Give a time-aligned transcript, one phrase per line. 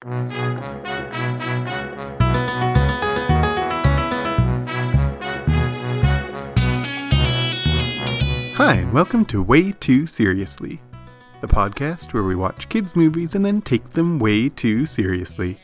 [0.00, 0.14] Hi,
[8.74, 10.80] and welcome to Way Too Seriously,
[11.40, 15.58] the podcast where we watch kids' movies and then take them way too seriously.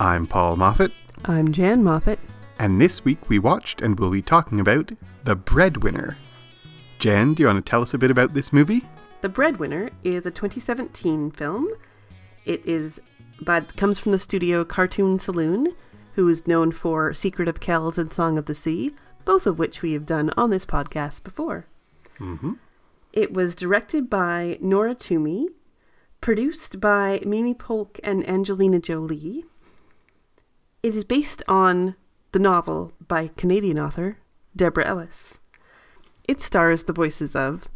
[0.00, 0.90] I'm Paul Moffat,
[1.24, 2.18] I'm Jan Moffat.
[2.58, 4.90] and this week we watched and will be talking about
[5.22, 6.16] The Breadwinner.
[6.98, 8.84] Jan, do you want to tell us a bit about this movie?
[9.20, 11.68] The Breadwinner is a 2017 film.
[12.46, 13.00] It is
[13.42, 15.74] by comes from the studio Cartoon Saloon,
[16.14, 18.92] who is known for Secret of Kells and Song of the Sea,
[19.24, 21.66] both of which we have done on this podcast before.
[22.18, 22.52] Mm-hmm.
[23.12, 25.46] It was directed by Nora Twomey,
[26.20, 29.44] produced by Mimi Polk and Angelina Jolie.
[30.82, 31.96] It is based on
[32.32, 34.18] the novel by Canadian author
[34.54, 35.38] Deborah Ellis.
[36.28, 37.68] It stars the voices of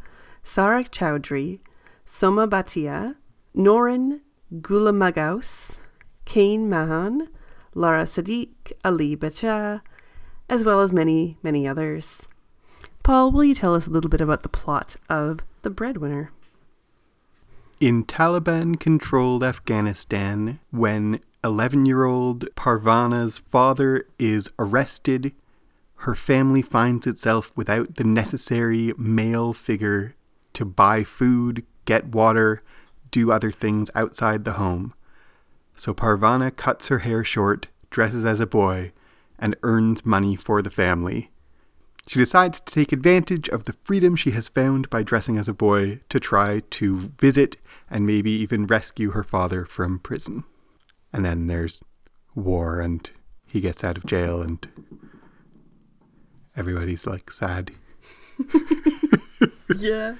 [0.44, 1.60] Saara Chaudry,
[2.04, 3.16] Soma Bhatia,
[3.56, 4.20] Noorin
[4.60, 5.80] Gulamgaus,
[6.24, 7.28] Kane Mahon,
[7.74, 9.80] Laara Sadiq, Ali Badshah,
[10.48, 12.28] as well as many, many others.
[13.02, 16.30] Paul, will you tell us a little bit about the plot of The Breadwinner?
[17.80, 25.32] In Taliban controlled Afghanistan, when 11 year old Parvana's father is arrested,
[25.96, 30.14] her family finds itself without the necessary male figure
[30.54, 32.62] to buy food, get water,
[33.14, 34.92] do other things outside the home.
[35.76, 38.92] So Parvana cuts her hair short, dresses as a boy,
[39.38, 41.30] and earns money for the family.
[42.08, 45.54] She decides to take advantage of the freedom she has found by dressing as a
[45.54, 47.56] boy to try to visit
[47.88, 50.42] and maybe even rescue her father from prison.
[51.12, 51.78] And then there's
[52.34, 53.08] war, and
[53.46, 54.66] he gets out of jail, and
[56.56, 57.70] everybody's like sad.
[59.78, 60.16] yeah.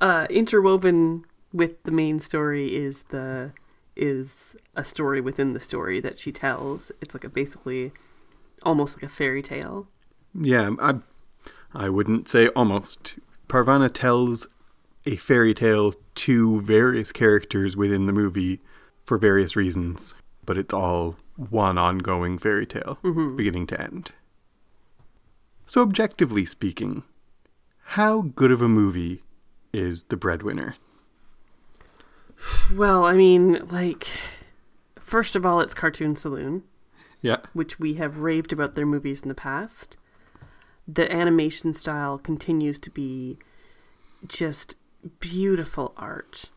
[0.00, 1.24] Uh, interwoven
[1.56, 3.52] with the main story is the
[3.96, 6.92] is a story within the story that she tells.
[7.00, 7.92] It's like a basically
[8.62, 9.88] almost like a fairy tale.
[10.38, 10.96] Yeah, I,
[11.74, 13.14] I wouldn't say almost.
[13.48, 14.46] Parvana tells
[15.06, 18.60] a fairy tale to various characters within the movie
[19.04, 20.12] for various reasons,
[20.44, 23.36] but it's all one ongoing fairy tale, mm-hmm.
[23.36, 24.10] beginning to end.
[25.64, 27.02] So, objectively speaking,
[27.90, 29.22] how good of a movie
[29.72, 30.76] is The Breadwinner?
[32.74, 34.06] Well, I mean, like
[34.98, 36.62] first of all, it's Cartoon Saloon,
[37.22, 37.38] Yeah.
[37.52, 39.96] which we have raved about their movies in the past.
[40.86, 43.38] The animation style continues to be
[44.26, 44.76] just
[45.20, 46.50] beautiful art.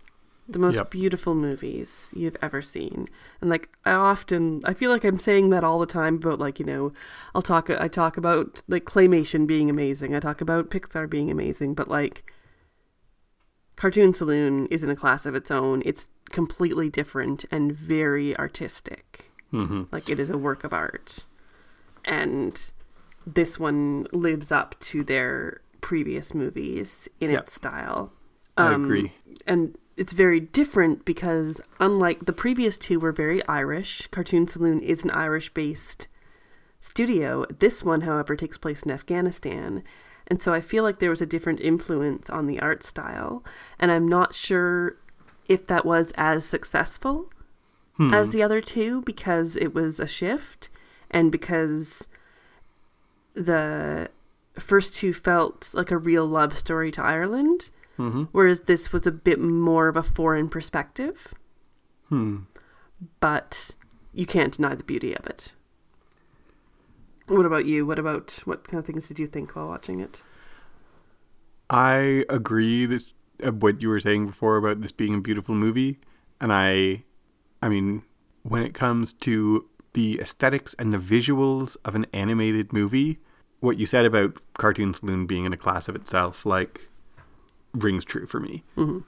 [0.47, 0.89] The most Yep.
[0.91, 3.07] beautiful movies you've ever seen.
[3.39, 6.59] And like I often I feel like I'm saying that all the time about like,
[6.59, 6.91] you know,
[7.35, 10.15] I'll talk I talk about like claymation being amazing.
[10.15, 12.23] I talk about Pixar being amazing, but like
[13.79, 15.81] Cartoon Saloon is in a class of its own.
[15.85, 19.31] It's completely different and very artistic.
[19.53, 19.83] Mm-hmm.
[19.89, 21.27] Like it is a work of art.
[22.03, 22.61] And
[23.25, 27.39] this one lives up to their previous movies in Yeah.
[27.39, 28.11] its style.
[28.57, 29.13] I Um, agree.
[29.47, 35.05] And it's very different because unlike the previous two were very Irish, Cartoon Saloon is
[35.05, 36.09] an Irish based
[36.81, 37.45] studio.
[37.59, 39.83] This one, however, takes place in Afghanistan.
[40.29, 43.43] And so I feel like there was a different influence on the art style.
[43.79, 44.95] And I'm not sure
[45.47, 47.29] if that was as successful
[48.13, 50.69] as the other two because it was a shift
[51.11, 52.07] and because
[53.33, 54.09] the
[54.57, 58.23] first two felt like a real love story to Ireland, Mm-hmm.
[58.31, 61.33] whereas this was a bit more of a foreign perspective.
[62.07, 62.43] Hmm.
[63.19, 63.75] But
[64.13, 65.53] you can't deny the beauty of it.
[67.29, 67.85] What about you?
[67.85, 70.23] What about what kind of things did you think while watching it?
[71.69, 73.13] I agree this
[73.45, 75.99] uh, what you were saying before about this being a beautiful movie
[76.41, 77.03] and I
[77.61, 78.03] I mean
[78.43, 83.19] when it comes to the aesthetics and the visuals of an animated movie
[83.59, 86.89] what you said about Cartoon Saloon being in a class of itself like
[87.73, 88.63] rings true for me.
[88.75, 89.03] Mhm.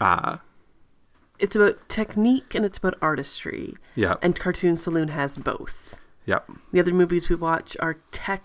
[0.00, 0.38] Uh
[1.38, 4.16] It's about technique and it's about artistry, yeah.
[4.22, 5.98] and Cartoon Saloon has both.
[6.26, 6.40] Yeah.
[6.72, 8.42] The other movies we watch are tech,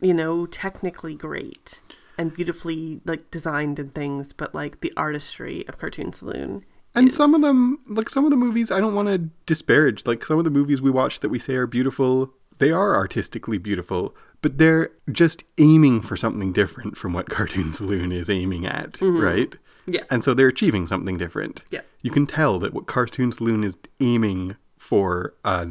[0.00, 1.82] you know, technically great
[2.18, 6.64] and beautifully like designed and things, but like the artistry of Cartoon Saloon.
[6.94, 10.04] And some of them, like some of the movies, I don't want to disparage.
[10.04, 13.56] Like some of the movies we watch that we say are beautiful, they are artistically
[13.56, 18.92] beautiful, but they're just aiming for something different from what Cartoon Saloon is aiming at,
[18.94, 19.20] mm-hmm.
[19.20, 19.54] right?
[19.86, 20.02] Yeah.
[20.10, 21.62] And so they're achieving something different.
[21.70, 21.80] Yeah.
[22.02, 25.68] You can tell that what Cartoon Saloon is aiming for a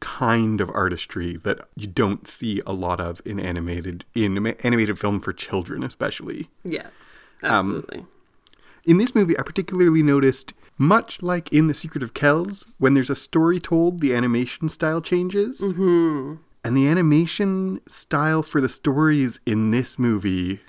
[0.00, 5.20] kind of artistry that you don't see a lot of in animated in animated film
[5.20, 6.48] for children especially.
[6.64, 6.86] Yeah.
[7.42, 8.06] Um, Absolutely.
[8.84, 13.10] In this movie, I particularly noticed much like in The Secret of Kells, when there's
[13.10, 15.60] a story told, the animation style changes.
[15.60, 16.36] Mm-hmm.
[16.64, 20.60] And the animation style for the stories in this movie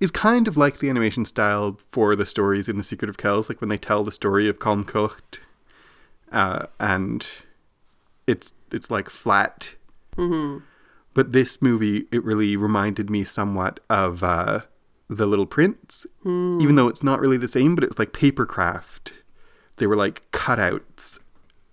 [0.00, 3.48] is kind of like the animation style for the stories in The Secret of Kells,
[3.48, 5.38] like when they tell the story of Colmcocht.
[6.30, 7.26] Uh, and
[8.26, 9.70] it's it's like flat.
[10.16, 10.64] Mm-hmm.
[11.14, 14.60] But this movie, it really reminded me somewhat of uh,
[15.10, 19.12] The Little Prince, even though it's not really the same, but it's like papercraft.
[19.76, 21.18] They were like cutouts.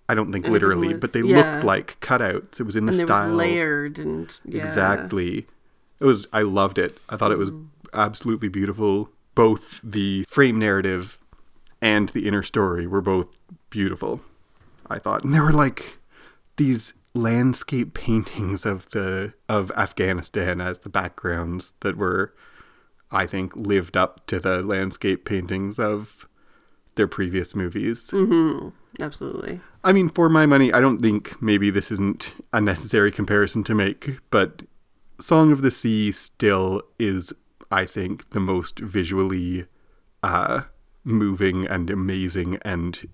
[0.08, 1.52] I don't think And literally, was- but they yeah.
[1.52, 2.60] looked like cutouts.
[2.60, 3.28] It was in the and style.
[3.28, 4.62] was layered and yeah.
[4.64, 5.46] Exactly.
[6.00, 6.98] It was I loved it.
[7.08, 7.50] I thought it was
[7.94, 9.10] absolutely beautiful.
[9.34, 11.18] Both the frame narrative
[11.80, 13.28] and the inner story were both
[13.70, 14.20] beautiful.
[14.88, 15.22] I thought.
[15.24, 15.98] And there were like
[16.60, 22.34] these landscape paintings of the of Afghanistan as the backgrounds that were
[23.10, 26.28] I think lived up to the landscape paintings of
[26.96, 28.10] their previous movies.
[29.00, 29.60] Absolutely.
[29.82, 33.74] I mean, for my money, I don't think maybe this isn't a necessary comparison to
[33.74, 34.62] make, but
[35.18, 37.32] Song of the Sea still is,
[37.70, 39.64] I think, the most visually
[40.22, 40.62] uh,
[41.04, 43.08] moving and amazing and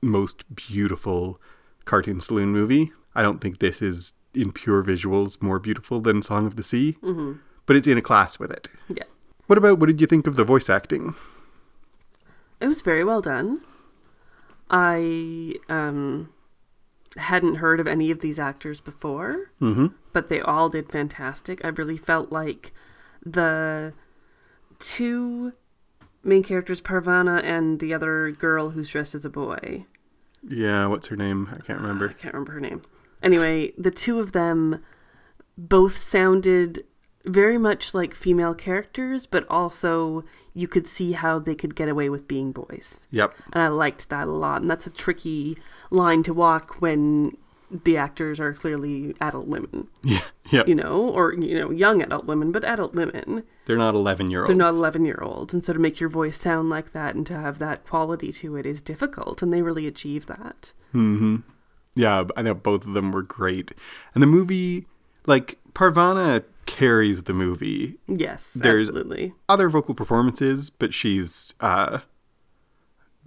[0.00, 1.40] most beautiful
[1.88, 2.92] cartoon saloon movie.
[3.14, 6.96] I don't think this is, in pure visuals, more beautiful than Song of the Sea,
[7.02, 7.32] mm-hmm.
[7.66, 8.68] but it's in a class with it.
[8.88, 9.04] Yeah.
[9.48, 11.14] What about what did you think of the voice acting?
[12.60, 13.62] It was very well done.
[14.70, 16.28] I um
[17.16, 19.86] hadn't heard of any of these actors before, Mm-hmm.
[20.12, 21.64] but they all did fantastic.
[21.64, 22.72] I really felt like
[23.24, 23.94] the
[24.78, 25.54] two
[26.22, 29.86] main characters, Parvana and the other girl who's dressed as a boy.
[30.46, 31.48] Yeah, what's her name?
[31.52, 32.08] I can't remember.
[32.10, 32.82] I can't remember her name.
[33.22, 34.82] Anyway, the two of them
[35.56, 36.84] both sounded
[37.24, 40.24] very much like female characters, but also
[40.54, 43.06] you could see how they could get away with being boys.
[43.10, 43.34] Yep.
[43.52, 44.62] And I liked that a lot.
[44.62, 45.58] And that's a tricky
[45.90, 47.36] line to walk when
[47.70, 50.22] the actors are clearly adult women, Yeah.
[50.50, 50.68] Yep.
[50.68, 53.42] you know, or, you know, young adult women, but adult women.
[53.68, 54.48] They're not 11 year olds.
[54.48, 55.54] They're not 11 year olds.
[55.54, 58.56] And so to make your voice sound like that and to have that quality to
[58.56, 59.42] it is difficult.
[59.42, 60.72] And they really achieve that.
[60.92, 61.36] hmm
[61.94, 63.72] Yeah, I know both of them were great.
[64.14, 64.86] And the movie,
[65.26, 67.98] like, Parvana carries the movie.
[68.08, 69.34] Yes, There's- absolutely.
[69.48, 71.98] Other vocal performances, but she's, uh,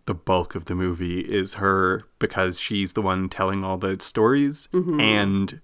[0.08, 4.68] the bulk of the movie is her because she's the one telling all the stories.
[4.74, 5.62] And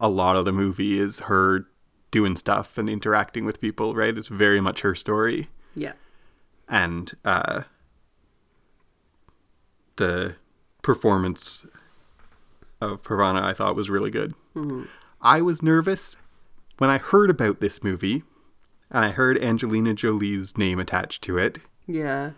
[0.00, 1.66] a lot of the movie is her
[2.16, 4.16] doing stuff and interacting with people, right?
[4.16, 5.48] It's very much her story.
[5.74, 5.92] Yeah.
[6.68, 7.64] and uh,
[9.96, 10.36] the
[10.82, 11.66] performance
[12.80, 14.34] of Parvana I thought was really good.
[15.20, 16.16] I was nervous
[16.78, 18.22] when I heard about this movie
[18.90, 21.58] and I heard Angelina Jolie's name attached to it.
[21.86, 22.30] Yeah.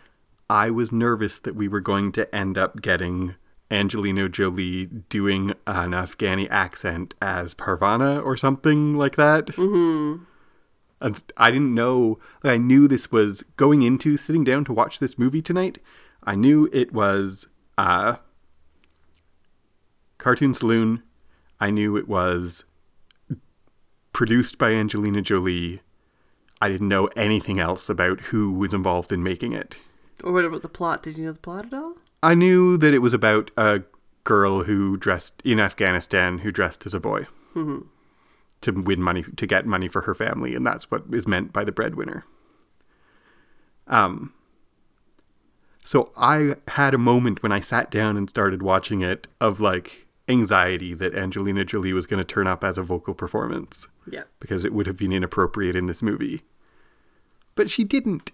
[0.51, 3.37] I was nervous that we were going to end up getting
[3.71, 9.49] Angelina Jolie doing an Afghani accent as Parvana or something like that.
[9.49, 10.25] Mm-hmm.
[11.01, 12.19] And I didn't know.
[12.43, 15.79] I knew this was going into sitting down to watch this movie tonight.
[16.25, 18.17] I knew it was uh,
[20.19, 21.03] Cartoon Saloon.
[21.61, 22.65] I knew it was
[24.13, 25.81] produced by Angelina Jolie.
[26.61, 29.77] I didn't know anything else about who was involved in making it.
[30.25, 31.05] Or what about the plot?
[31.05, 31.88] Did you know the plot at all?
[32.23, 33.83] I knew that it was about a
[34.25, 37.27] girl who dressed in Afghanistan who dressed as a boy
[38.61, 41.65] to win money to get money for her family, and that's what is meant by
[41.65, 42.25] the breadwinner.
[43.87, 44.33] Um.
[45.85, 50.07] So I had a moment when I sat down and started watching it of like
[50.29, 54.25] anxiety that Angelina Jolie was going to turn up as a vocal performance Yeah.
[54.39, 56.43] because it would have been inappropriate in this movie.
[57.55, 58.33] But she didn't.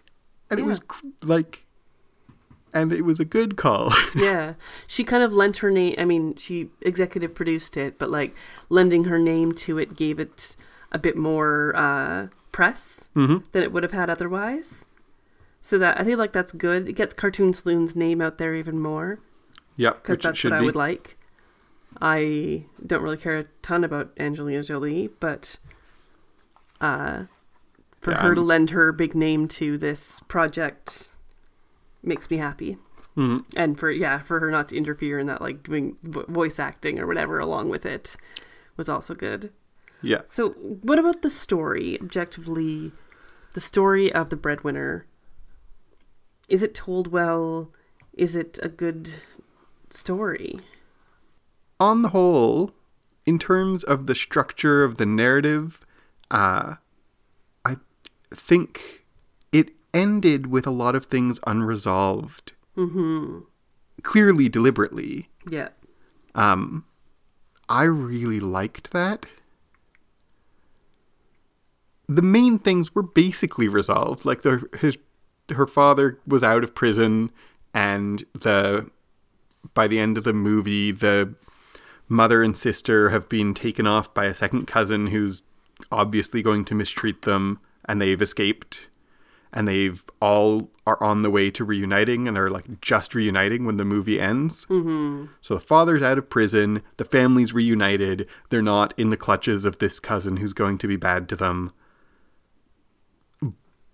[0.50, 0.80] And it was
[1.22, 1.63] like
[2.74, 3.92] and it was a good call.
[4.14, 4.54] yeah.
[4.86, 5.94] She kind of lent her name.
[5.96, 8.34] I mean, she executive produced it, but like
[8.68, 10.56] lending her name to it gave it
[10.92, 13.44] a bit more uh, press Mhm.
[13.52, 14.84] than it would have had otherwise.
[15.62, 16.88] So that I think like that's good.
[16.88, 19.20] It gets Cartoon Saloon's name out there even more
[19.76, 20.66] yep, because that's what I be.
[20.66, 21.16] would like.
[22.02, 25.58] I don't really care a ton about Angelina Jolie, but
[26.80, 27.24] uh,
[28.00, 31.13] for Yeah, her to I'm- lend her big name to this project
[32.04, 32.78] makes me happy.
[33.16, 33.44] Mhm.
[33.54, 37.06] And for yeah, for her not to interfere in that, like doing voice acting or
[37.06, 38.16] whatever along with it,
[38.76, 39.52] was also good.
[40.02, 40.22] Yeah.
[40.26, 41.98] So, what about the story?
[42.00, 42.92] Objectively,
[43.54, 45.06] the story of the breadwinner.
[46.48, 47.70] Is it told well?
[48.12, 49.20] Is it a good
[49.90, 50.60] story?
[51.80, 52.72] On the whole,
[53.24, 55.80] in terms of the structure of the narrative,
[56.30, 56.74] uh,
[57.64, 57.76] I
[58.30, 59.03] think
[59.94, 62.52] ended with a lot of things unresolved.
[62.76, 63.38] Mm-hmm.
[64.02, 65.28] clearly deliberately.
[65.48, 65.68] Yeah.
[66.34, 66.84] Um,
[67.68, 69.26] I really liked that.
[72.08, 74.24] The main things were basically resolved.
[74.24, 74.98] Like the his
[75.54, 77.30] her father was out of prison,
[77.72, 78.90] and the
[79.72, 81.34] by the end of the movie, the
[82.08, 85.42] mother and sister have been taken off by a second cousin who's
[85.92, 88.88] obviously going to mistreat them, and they've escaped
[89.54, 93.78] and they've all are on the way to reuniting and are like just reuniting when
[93.78, 94.66] the movie ends.
[94.66, 95.26] Mm-hmm.
[95.40, 99.78] So the father's out of prison, the family's reunited, they're not in the clutches of
[99.78, 101.72] this cousin who's going to be bad to them.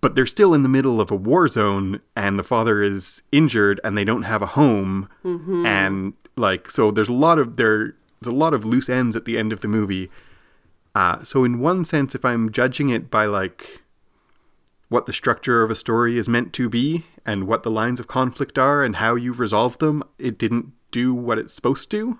[0.01, 3.79] But they're still in the middle of a war zone, and the father is injured,
[3.83, 5.63] and they don't have a home, mm-hmm.
[5.63, 9.25] and like so, there's a lot of there, there's a lot of loose ends at
[9.25, 10.09] the end of the movie.
[10.95, 13.80] Uh, so in one sense, if I'm judging it by like
[14.91, 18.09] what the structure of a story is meant to be and what the lines of
[18.09, 22.19] conflict are and how you resolve them, it didn't do what it's supposed to.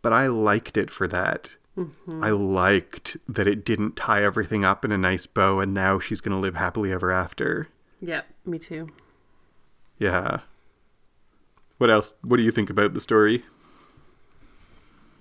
[0.00, 1.50] But I liked it for that.
[1.76, 2.24] Mm-hmm.
[2.24, 6.22] I liked that it didn't tie everything up in a nice bow and now she's
[6.22, 7.68] going to live happily ever after.
[8.00, 8.88] Yeah, me too.
[9.98, 10.40] Yeah.
[11.76, 12.14] What else?
[12.22, 13.44] What do you think about the story?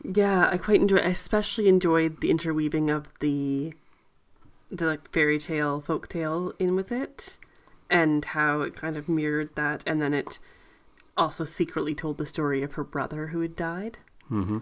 [0.05, 1.00] Yeah, I quite enjoy.
[1.00, 3.74] I especially enjoyed the interweaving of the
[4.77, 7.38] the like fairy tale folk tale in with it
[7.89, 10.39] and how it kind of mirrored that and then it
[11.17, 14.60] also secretly told the story of her brother who had died mm-hmm.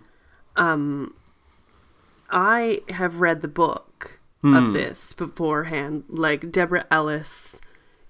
[0.56, 1.14] um
[2.30, 4.58] i have read the book mm.
[4.58, 7.60] of this beforehand like deborah ellis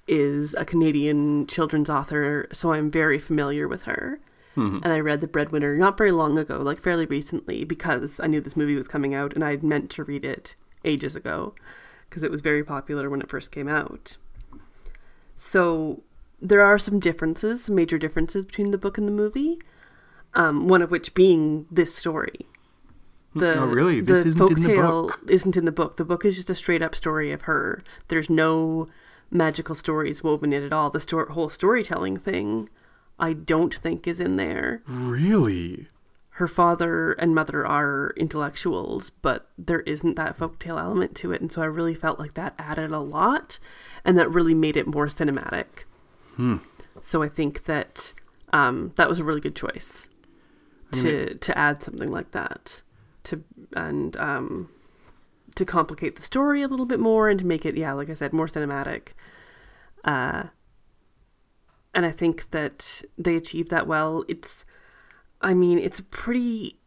[0.07, 4.19] is a canadian children's author so i'm very familiar with her
[4.57, 4.79] mm-hmm.
[4.83, 8.41] and i read the breadwinner not very long ago like fairly recently because i knew
[8.41, 11.53] this movie was coming out and i would meant to read it ages ago
[12.13, 14.17] because it was very popular when it first came out.
[15.36, 16.03] So
[16.39, 19.58] there are some differences, major differences between the book and the movie.
[20.36, 22.46] Um, one of which being this story.
[23.34, 24.00] The, oh, really?
[24.00, 25.98] This the isn't folk tale isn't in the book.
[25.98, 27.84] The book is just a straight up story of her.
[28.10, 28.89] There's no
[29.32, 30.91] magical stories woven in at all.
[30.91, 32.70] The sto- whole storytelling thing,
[33.17, 34.84] I don't think, is in there.
[34.86, 35.88] Really?
[36.38, 41.42] Her father and mother are intellectuals, but there isn't that folktale element to it.
[41.42, 43.60] And so I really felt like that added a lot
[44.04, 45.86] and that really made it more cinematic.
[46.36, 46.58] Hmm.
[47.02, 48.13] So I think that
[48.52, 50.08] um, that was a really good choice
[50.92, 52.84] to to add something like that
[53.24, 53.44] to
[53.75, 54.70] and um,
[55.56, 58.13] to complicate the story a little bit more and to make it, yeah, like I
[58.13, 59.10] said, more cinematic.
[60.04, 60.46] Uh,
[61.94, 64.24] and I think that they achieved that well.
[64.28, 64.66] It's
[65.43, 66.77] I mean, it's a pretty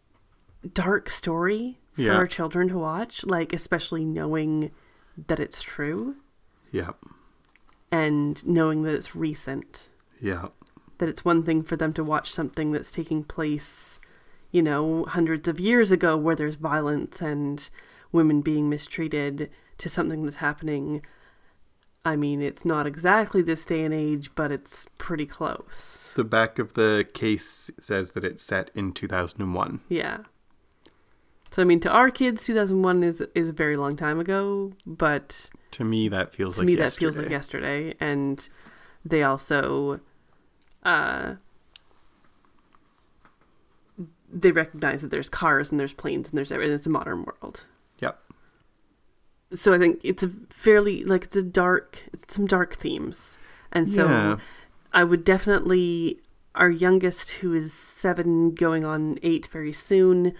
[0.72, 2.16] dark story for yeah.
[2.16, 4.70] our children to watch, like especially knowing
[5.28, 6.16] that it's true.
[6.72, 6.92] Yeah.
[7.92, 9.90] And knowing that it's recent.
[10.20, 10.48] Yeah.
[10.98, 14.00] That it's one thing for them to watch something that's taking place,
[14.50, 17.68] you know, hundreds of years ago where there's violence and
[18.12, 21.02] women being mistreated to something that's happening
[22.06, 26.12] I mean, it's not exactly this day and age, but it's pretty close.
[26.14, 29.80] The back of the case says that it's set in 2001.
[29.88, 30.18] Yeah.
[31.50, 35.50] So I mean, to our kids, 2001 is is a very long time ago, but
[35.72, 36.88] to me that feels to like me yesterday.
[36.88, 38.48] that feels like yesterday, and
[39.04, 39.98] they also,
[40.84, 41.34] uh,
[44.32, 46.76] they recognize that there's cars and there's planes and there's everything.
[46.76, 47.66] It's a modern world
[49.52, 53.38] so I think it's a fairly like it's a dark, it's some dark themes,
[53.72, 54.36] and so yeah.
[54.92, 56.20] I would definitely
[56.56, 60.32] our youngest, who is seven, going on eight very soon,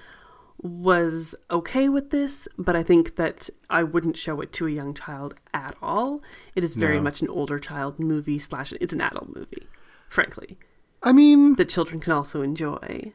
[0.59, 4.95] was okay with this, but I think that I wouldn't show it to a young
[4.95, 6.23] child at all.
[6.55, 7.03] It is very no.
[7.03, 9.67] much an older child movie slash it's an adult movie,
[10.09, 10.57] frankly.
[11.03, 13.13] I mean, that children can also enjoy.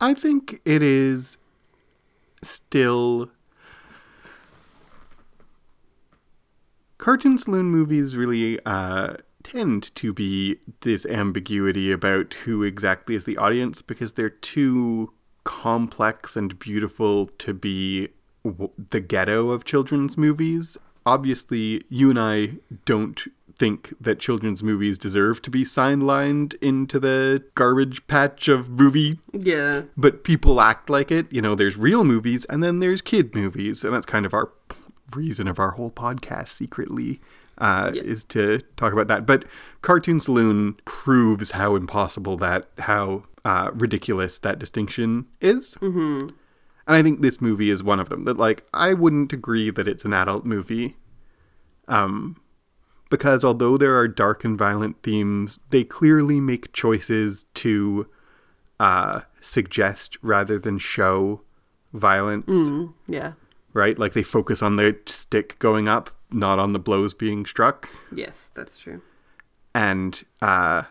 [0.00, 1.38] I think it is
[2.42, 3.30] still
[7.02, 13.36] Cartoon Saloon movies really uh, tend to be this ambiguity about who exactly is the
[13.36, 18.10] audience because they're too complex and beautiful to be
[18.44, 20.78] w- the ghetto of children's movies.
[21.04, 23.20] Obviously, you and I don't
[23.58, 29.18] think that children's movies deserve to be sidelined into the garbage patch of movie.
[29.32, 29.82] Yeah.
[29.96, 31.26] But people act like it.
[31.32, 34.52] You know, there's real movies and then there's kid movies, and that's kind of our
[35.14, 37.20] reason of our whole podcast secretly
[37.58, 38.04] uh, yep.
[38.04, 39.26] is to talk about that.
[39.26, 39.44] But
[39.82, 45.74] Cartoon Saloon proves how impossible that, how uh, ridiculous that distinction is.
[45.76, 46.28] Mm-hmm.
[46.86, 48.24] And I think this movie is one of them.
[48.24, 50.96] That like I wouldn't agree that it's an adult movie,
[51.86, 52.40] um,
[53.08, 58.08] because although there are dark and violent themes, they clearly make choices to
[58.80, 61.42] uh, suggest rather than show
[61.92, 63.32] violence, Mm, yeah.
[63.72, 63.98] Right?
[63.98, 67.88] Like they focus on the stick going up, not on the blows being struck.
[68.14, 69.02] Yes, that's true.
[69.74, 70.82] And uh,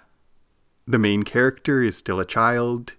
[0.87, 2.93] the main character is still a child.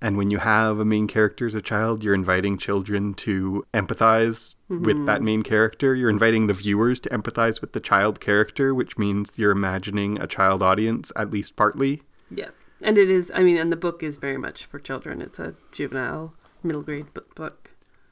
[0.00, 4.54] And when you have a main character as a child, you're inviting children to empathize
[4.68, 5.94] with that main character.
[5.94, 10.26] You're inviting the viewers to empathize with the child character, which means you're imagining a
[10.26, 12.02] child audience, at least partly.
[12.30, 12.50] Yeah.
[12.82, 15.22] And it is, I mean, and the book is very much for children.
[15.22, 17.65] It's a juvenile, middle grade book.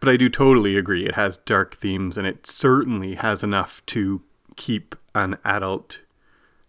[0.04, 1.06] But I do totally agree.
[1.06, 4.20] It has dark themes, and it certainly has enough to
[4.54, 6.00] keep an adult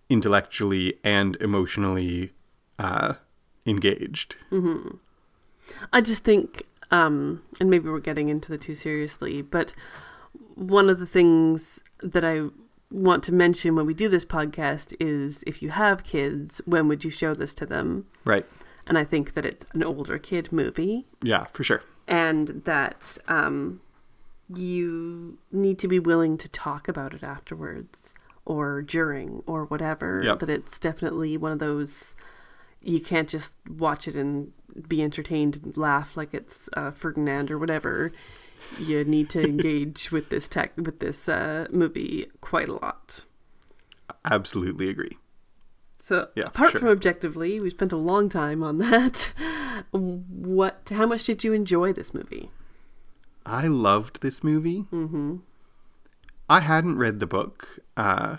[0.10, 2.32] intellectually and emotionally
[2.80, 3.16] uh,
[3.66, 4.38] engaged.
[5.92, 9.76] I just think, um, and maybe we're getting into the too seriously, but
[10.54, 12.44] one of the things that I
[12.90, 17.04] want to mention when we do this podcast is if you have kids, when would
[17.04, 18.06] you show this to them?
[18.24, 18.46] Right.
[18.88, 21.84] And I think that it's an older kid movie Yeah, for sure.
[22.08, 23.82] And that um,
[24.54, 28.14] you need to be willing to talk about it afterwards
[28.46, 30.22] or during or whatever.
[30.24, 30.40] Yep.
[30.40, 32.16] That it's definitely one of those
[32.86, 34.52] you can't just watch it and
[34.88, 38.12] be entertained and laugh like it's uh, Ferdinand or whatever.
[38.80, 43.26] You need to engage with this tech with this uh, movie quite a lot.
[44.24, 45.18] Absolutely agree.
[46.06, 46.82] So Yeah, apart sure.
[46.82, 49.32] from objectively, we spent a long time on that.
[49.92, 50.92] What?
[50.94, 52.52] How much did you enjoy this movie?
[53.44, 54.86] I loved this movie.
[54.94, 55.38] Mm-hmm.
[56.48, 58.38] I hadn't read the book, uh,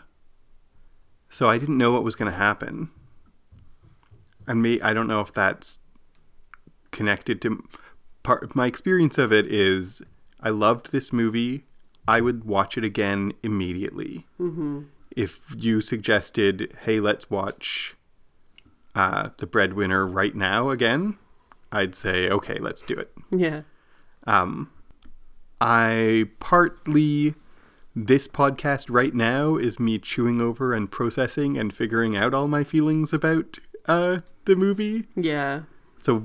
[1.28, 2.90] so I didn't know what was going to happen.
[4.46, 5.80] And me, I don't know if that's
[6.92, 7.64] connected to
[8.22, 8.54] part.
[8.54, 10.02] My experience of it is,
[10.40, 11.64] I loved this movie.
[12.06, 14.26] I would watch it again immediately.
[14.40, 14.82] Mm-hmm.
[15.16, 17.96] If you suggested, "Hey, let's watch
[18.94, 21.18] uh, The Breadwinner right now again,"
[21.72, 23.62] I'd say, "Okay, let's do it." Yeah.
[24.26, 24.70] Um,
[25.60, 27.34] I partly
[27.94, 32.62] this podcast right now is me chewing over and processing and figuring out all my
[32.62, 35.06] feelings about uh the movie.
[35.16, 35.62] Yeah.
[36.02, 36.24] So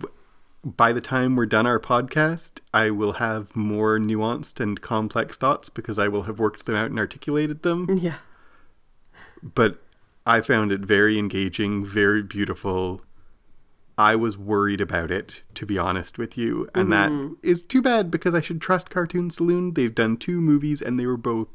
[0.63, 5.69] by the time we're done our podcast, I will have more nuanced and complex thoughts
[5.69, 7.88] because I will have worked them out and articulated them.
[7.97, 8.17] Yeah.
[9.43, 9.82] But
[10.25, 13.01] I found it very engaging, very beautiful.
[13.97, 16.69] I was worried about it, to be honest with you.
[16.73, 19.73] And that is too bad because I should trust Cartoon Saloon.
[19.73, 21.49] They've done two movies and they were both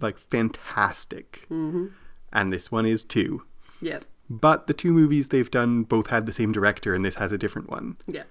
[0.00, 1.46] like fantastic.
[1.50, 1.88] Mm-hmm.
[2.32, 3.42] And this one is too.
[3.80, 4.00] Yeah.
[4.30, 7.38] But the two movies they've done both had the same director and this has a
[7.38, 7.96] different one.
[8.06, 8.24] Yeah.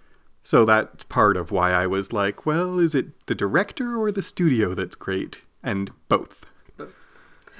[0.43, 4.23] So that's part of why I was like, well, is it the director or the
[4.23, 5.39] studio that's great?
[5.61, 6.45] And both.
[6.77, 7.10] Both.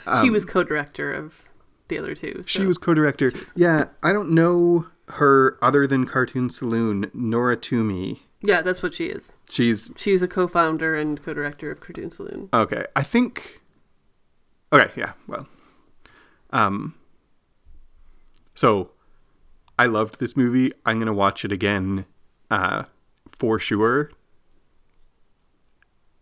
[0.03, 1.43] She Um, was co-director of
[1.87, 2.43] the other two.
[2.47, 3.31] She was co-director.
[3.31, 8.19] She was yeah, I don't know her other than Cartoon Saloon, Nora Twomey.
[8.41, 9.33] Yeah, that's what she is.
[9.49, 12.49] She's She's a co-founder and co-director of Cartoon Saloon.
[12.53, 12.85] okay.
[12.95, 13.61] I think.
[14.73, 15.13] Okay, yeah.
[15.27, 15.47] Well,
[16.51, 16.95] um.
[18.55, 18.91] So,
[19.79, 20.71] I loved this movie.
[20.85, 22.05] I'm gonna watch it again,
[22.49, 22.83] uh,
[23.37, 24.11] for sure.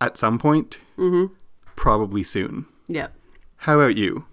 [0.01, 1.33] At some point, Mm-hmm.
[1.75, 2.65] probably soon.
[2.87, 3.07] Yeah.
[3.59, 4.25] How about you?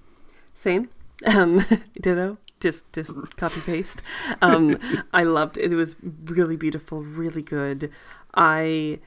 [0.55, 0.89] Same.
[1.27, 1.65] Um,
[2.01, 2.39] ditto.
[2.59, 4.03] Just just copy paste.
[4.41, 4.79] Um,
[5.13, 5.73] I loved it.
[5.73, 7.91] It was really beautiful, really good.
[8.35, 8.99] I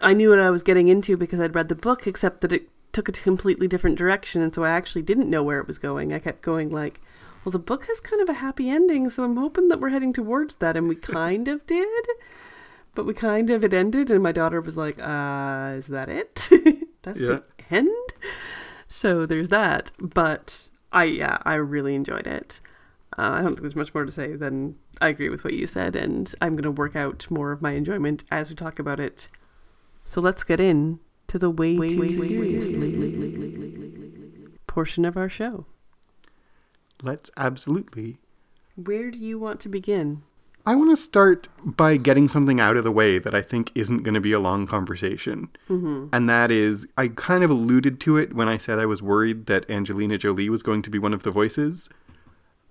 [0.00, 2.68] I knew what I was getting into because I'd read the book, except that it
[2.92, 6.12] took a completely different direction, and so I actually didn't know where it was going.
[6.12, 7.00] I kept going like,
[7.44, 10.12] "Well, the book has kind of a happy ending, so I'm hoping that we're heading
[10.12, 12.06] towards that," and we kind of did.
[12.96, 16.48] But we kind of it ended, and my daughter was like, "Uh, is that it?
[17.02, 17.26] That's Yeah.
[17.28, 17.90] the end."
[18.88, 19.92] So there's that.
[19.98, 22.60] But I yeah, I really enjoyed it.
[23.16, 25.66] Uh, I don't think there's much more to say than I agree with what you
[25.66, 28.98] said, and I'm going to work out more of my enjoyment as we talk about
[28.98, 29.28] it.
[30.04, 30.98] So let's get in
[31.28, 33.44] to the way, too seriously
[34.66, 35.66] portion of our show.
[37.00, 38.18] Let's absolutely
[38.74, 40.22] Where do you want to begin?
[40.66, 44.02] I want to start by getting something out of the way that I think isn't
[44.02, 45.50] going to be a long conversation.
[45.68, 46.06] Mm-hmm.
[46.12, 49.44] And that is, I kind of alluded to it when I said I was worried
[49.46, 51.90] that Angelina Jolie was going to be one of the voices.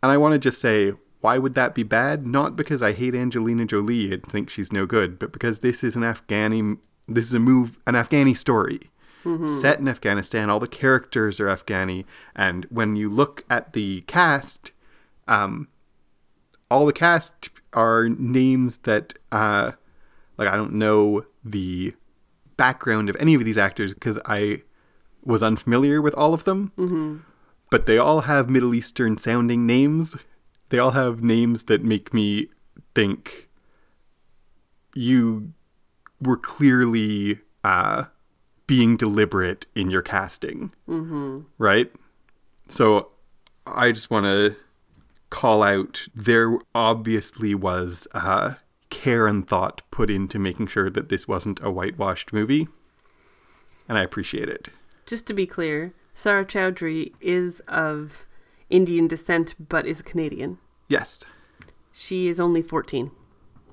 [0.01, 2.25] And I want to just say, why would that be bad?
[2.25, 5.95] Not because I hate Angelina Jolie and think she's no good, but because this is
[5.95, 8.89] an Afghani, this is a move, an Afghani story.
[9.47, 12.03] Set in Afghanistan, all the characters are Afghani,
[12.35, 14.73] and when you look at the cast,
[15.29, 15.69] um,
[16.69, 19.71] all the cast are names that uh
[20.37, 21.93] like I don't know the
[22.57, 24.63] background of any of these actors because I
[25.23, 26.71] was unfamiliar with all of them.
[26.77, 27.17] Mm-hmm.
[27.69, 30.15] But they all have Middle Eastern sounding names.
[30.69, 32.49] They all have names that make me
[32.93, 33.49] think
[34.93, 35.53] you
[36.21, 38.05] were clearly uh,
[38.67, 40.71] being deliberate in your casting.
[40.87, 41.41] Mm-hmm.
[41.57, 41.91] Right?
[42.69, 43.09] So
[43.65, 44.55] I just want to
[45.33, 48.53] call out there obviously was uh,
[48.91, 52.67] care and thought put into making sure that this wasn't a whitewashed movie.
[53.89, 54.69] And I appreciate it.
[55.07, 58.27] Just to be clear, Saara Chaudry is of
[58.69, 60.59] Indian descent but is Canadian.
[60.87, 61.23] Yes.
[61.91, 63.09] She is only 14.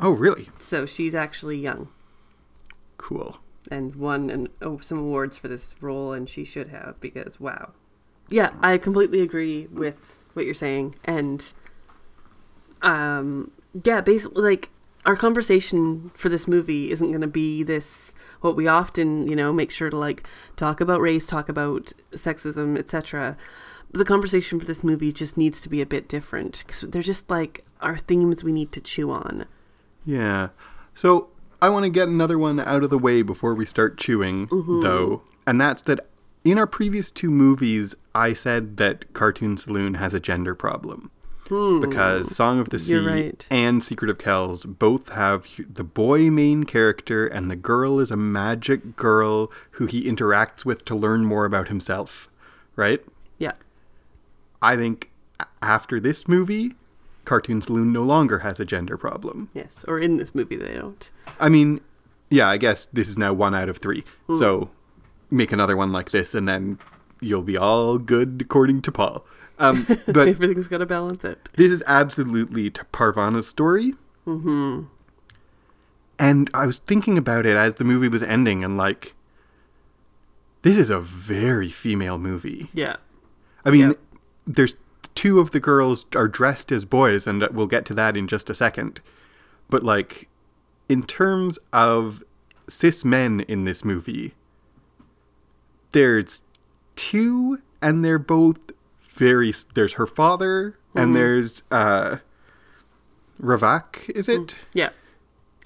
[0.01, 0.49] Oh, really?
[0.57, 1.89] So she's actually young.
[2.97, 3.37] Cool.
[3.71, 7.73] And won an, oh, some awards for this role, and she should have because, wow.
[8.31, 10.95] Yeah, I completely agree with what you're saying.
[11.05, 11.53] And,
[12.83, 13.51] um,
[13.85, 14.71] yeah, basically, like,
[15.07, 19.53] our conversation for this movie isn't going to be this what we often you know
[19.53, 23.37] make sure to like talk about race talk about sexism etc
[23.93, 27.29] the conversation for this movie just needs to be a bit different because they're just
[27.31, 29.47] like our themes we need to chew on
[30.05, 30.49] yeah
[30.95, 31.29] so
[31.63, 34.81] i want to get another one out of the way before we start chewing mm-hmm.
[34.81, 36.07] though and that's that
[36.45, 41.11] in our previous two movies i said that cartoon saloon has a gender problem
[41.51, 41.81] Hmm.
[41.81, 43.49] because Song of the Sea right.
[43.51, 48.17] and Secret of Kells both have the boy main character, and the girl is a
[48.17, 52.29] magic girl who he interacts with to learn more about himself.
[52.77, 53.05] Right?
[53.39, 53.55] Yeah.
[54.63, 55.11] I think
[55.61, 56.77] after this movie,
[57.25, 59.49] Cartoon Saloon no longer has a gender problem.
[59.53, 61.11] Yes, or in this movie they don't.
[61.41, 61.81] I mean,
[62.31, 64.05] yeah, I guess this is now one out of three.
[64.29, 64.37] Hmm.
[64.37, 64.71] So
[65.31, 66.79] make another one like this, and then
[67.21, 69.25] you'll be all good according to Paul.
[69.59, 71.49] Um, but everything's got to balance it.
[71.55, 73.95] This is absolutely Parvana's story.
[74.27, 74.85] Mm-hmm.
[76.19, 79.15] And I was thinking about it as the movie was ending, and like,
[80.63, 82.69] this is a very female movie.
[82.75, 82.97] Yeah.
[83.65, 83.95] I mean,
[84.47, 84.75] there's
[85.15, 88.51] two of the girls are dressed as boys, and we'll get to that in just
[88.51, 89.01] a second.
[89.69, 90.29] But like,
[90.89, 92.23] in terms of
[92.69, 94.35] cis men in this movie,
[95.93, 96.43] there's
[96.97, 98.59] two, and they're both
[99.21, 100.99] very there's her father mm-hmm.
[100.99, 102.17] and there's uh
[103.41, 104.41] Ravak, is it?
[104.41, 104.89] Mm, yeah.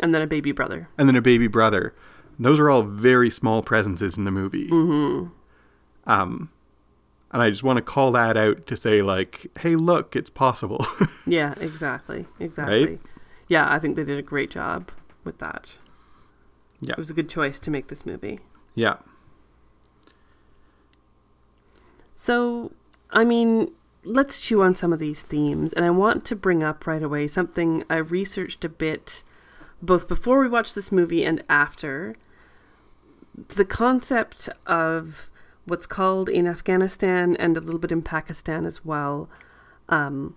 [0.00, 0.88] And then a baby brother.
[0.98, 1.94] And then a baby brother.
[2.38, 4.68] Those are all very small presences in the movie.
[4.68, 5.28] Mm-hmm.
[6.10, 6.50] Um
[7.30, 10.86] and I just want to call that out to say like, hey, look, it's possible.
[11.26, 12.26] yeah, exactly.
[12.38, 12.86] Exactly.
[12.86, 13.00] Right?
[13.48, 14.90] Yeah, I think they did a great job
[15.24, 15.80] with that.
[16.80, 16.92] Yeah.
[16.92, 18.40] It was a good choice to make this movie.
[18.74, 18.96] Yeah.
[22.24, 22.72] So
[23.10, 23.70] I mean,
[24.02, 25.74] let's chew on some of these themes.
[25.74, 29.24] And I want to bring up right away something I researched a bit
[29.82, 32.16] both before we watched this movie and after.
[33.34, 35.28] The concept of
[35.66, 39.28] what's called in Afghanistan and a little bit in Pakistan as well,
[39.90, 40.34] um,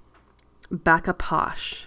[0.70, 1.86] Bakaposh.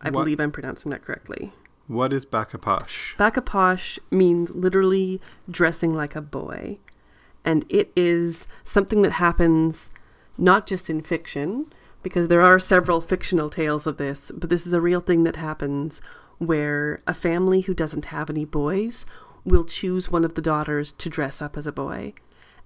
[0.00, 0.12] I what?
[0.22, 1.52] believe I'm pronouncing that correctly.
[1.86, 3.14] What is Bakaposh?
[3.18, 6.78] Bakaposh means literally dressing like a boy.
[7.48, 9.90] And it is something that happens
[10.36, 14.74] not just in fiction, because there are several fictional tales of this, but this is
[14.74, 16.02] a real thing that happens
[16.36, 19.06] where a family who doesn't have any boys
[19.46, 22.12] will choose one of the daughters to dress up as a boy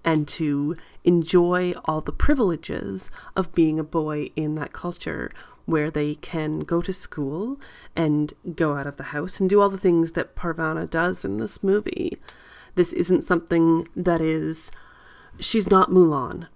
[0.03, 5.31] and to enjoy all the privileges of being a boy in that culture
[5.65, 7.61] where they can go to school
[7.95, 11.39] and go out of the house and do all the things that Parvana does in
[11.39, 12.19] this movie.
[12.75, 14.71] This isn't something that is
[15.39, 16.49] she's not Mulan.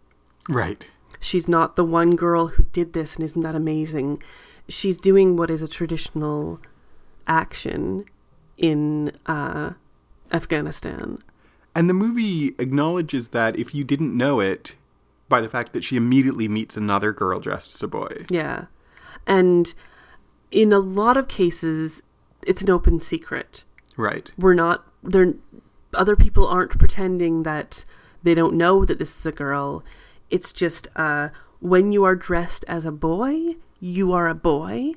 [0.48, 0.86] Right.
[1.20, 4.22] She's not the one girl who did this, and isn't that amazing?
[4.68, 6.60] She's doing what is a traditional
[7.26, 8.04] action
[8.56, 9.72] in uh,
[10.32, 11.18] Afghanistan.
[11.74, 14.74] And the movie acknowledges that if you didn't know it,
[15.28, 18.24] by the fact that she immediately meets another girl dressed as a boy.
[18.30, 18.66] Yeah.
[19.26, 19.74] And
[20.50, 22.02] in a lot of cases,
[22.42, 23.64] it's an open secret.
[23.96, 24.30] Right.
[24.38, 25.34] We're not, they're,
[25.94, 27.84] other people aren't pretending that
[28.22, 29.84] they don't know that this is a girl.
[30.30, 34.94] It's just uh, when you are dressed as a boy, you are a boy,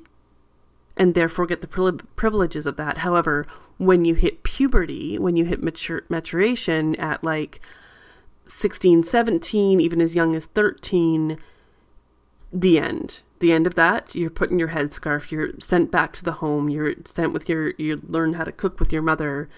[0.96, 2.98] and therefore get the privileges of that.
[2.98, 3.46] However,
[3.78, 7.60] when you hit puberty, when you hit mature- maturation at like
[8.46, 11.38] 16, 17, even as young as 13,
[12.52, 13.22] the end.
[13.38, 16.68] The end of that, you're put in your headscarf, you're sent back to the home,
[16.68, 19.48] you're sent with your, you learn how to cook with your mother.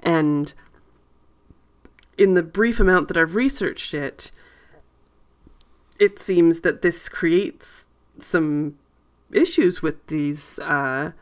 [0.00, 0.54] And
[2.18, 4.32] in the brief amount that I've researched it,
[5.98, 7.86] it seems that this creates
[8.18, 8.78] some
[9.32, 11.12] issues with these uh,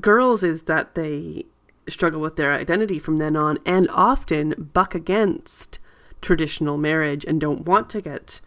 [0.00, 1.46] girls is that they
[1.88, 5.78] struggle with their identity from then on and often buck against
[6.20, 8.40] traditional marriage and don't want to get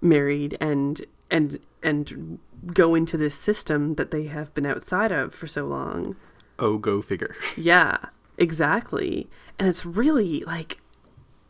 [0.00, 2.38] married and and and
[2.74, 6.16] go into this system that they have been outside of for so long.
[6.58, 7.36] Oh, go figure.
[7.56, 7.98] Yeah,
[8.36, 9.28] exactly.
[9.58, 10.79] And it's really like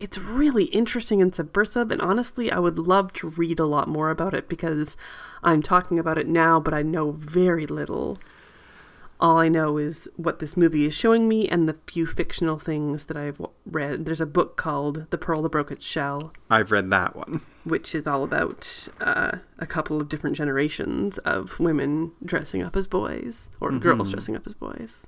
[0.01, 4.11] it's really interesting and subversive and honestly I would love to read a lot more
[4.11, 4.97] about it because
[5.43, 8.19] I'm talking about it now but I know very little.
[9.21, 13.05] All I know is what this movie is showing me and the few fictional things
[13.05, 14.07] that I've read.
[14.07, 17.43] There's a book called The Pearl That Broke Its Shell, I've read that one.
[17.65, 22.87] which is all about uh, a couple of different generations of women dressing up as
[22.87, 25.07] boys or girls dressing up as boys.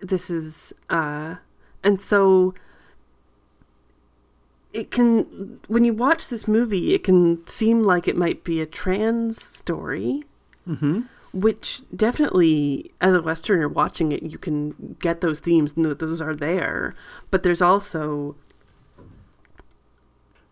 [0.00, 1.36] This is, uh,
[1.84, 2.54] and so
[4.72, 8.66] it can, when you watch this movie, it can seem like it might be a
[8.66, 10.24] trans story,
[10.68, 11.02] Mm-hmm.
[11.32, 16.20] which definitely, as a Westerner watching it, you can get those themes and that those
[16.22, 16.94] are there.
[17.30, 18.34] But there's also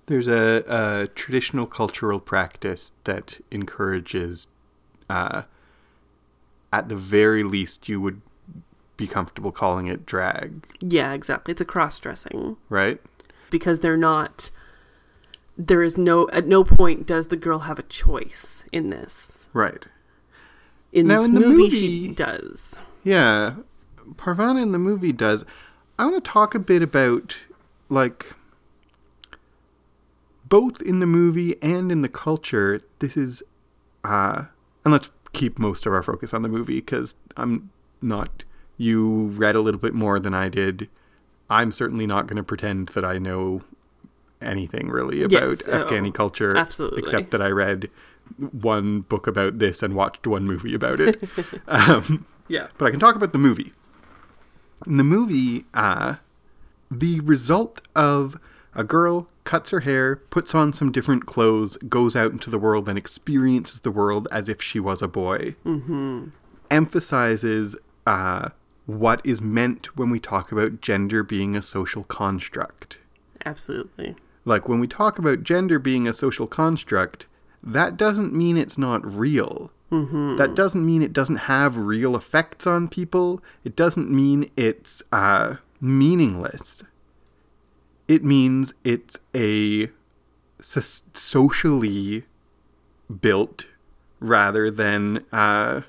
[0.07, 4.49] There's a, a traditional cultural practice that encourages,
[5.09, 5.45] uh,
[6.73, 8.21] at the very least, you would
[9.07, 11.53] be comfortable calling it drag, Yeah, exactly.
[11.53, 13.01] It's a cross dressing right?
[13.51, 14.51] because they're not.
[15.59, 16.29] There is no.
[16.31, 19.49] At no point does the girl have a choice in this.
[19.53, 19.87] Right.
[20.93, 22.81] In Now, this in the movie, she does.
[23.05, 23.55] Yeah,
[24.17, 25.45] Parvana in the movie does.
[25.99, 27.37] I want to talk a bit about
[27.89, 28.35] like
[30.49, 32.81] both in the movie and in the culture.
[33.01, 33.43] This is,
[34.05, 34.45] uh,
[34.85, 38.45] and let's keep most of our focus on the movie because I'm not.
[38.77, 40.89] You read a little bit more than I did.
[41.51, 43.63] I'm certainly not going to pretend that I know
[44.41, 47.03] anything really about Yes, Afghani oh, culture, absolutely.
[47.03, 47.91] except that I read
[48.39, 51.23] one book about this and watched one movie about it.
[51.69, 52.69] um, Yeah.
[52.79, 53.73] but I can talk about the movie.
[54.87, 56.17] In the movie, uh,
[56.91, 58.39] the result of
[58.75, 62.89] a girl cuts her hair, puts on some different clothes, goes out into the world,
[62.89, 66.29] and experiences the world as if she was a boy, mm-hmm.
[66.71, 68.49] emphasizes uh,
[68.87, 72.99] what is meant when we talk about gender being a social construct.
[73.45, 74.17] Absolutely.
[74.45, 77.27] Like when we talk about gender being a social construct,
[77.63, 79.71] that doesn't mean it's not real.
[79.91, 80.37] Mm-hmm.
[80.37, 83.43] That doesn't mean it doesn't have real effects on people.
[83.63, 86.83] It doesn't mean it's uh, meaningless.
[88.09, 89.91] It means it's a
[90.61, 92.25] so- socially
[93.21, 93.67] built
[94.19, 95.83] rather than uh,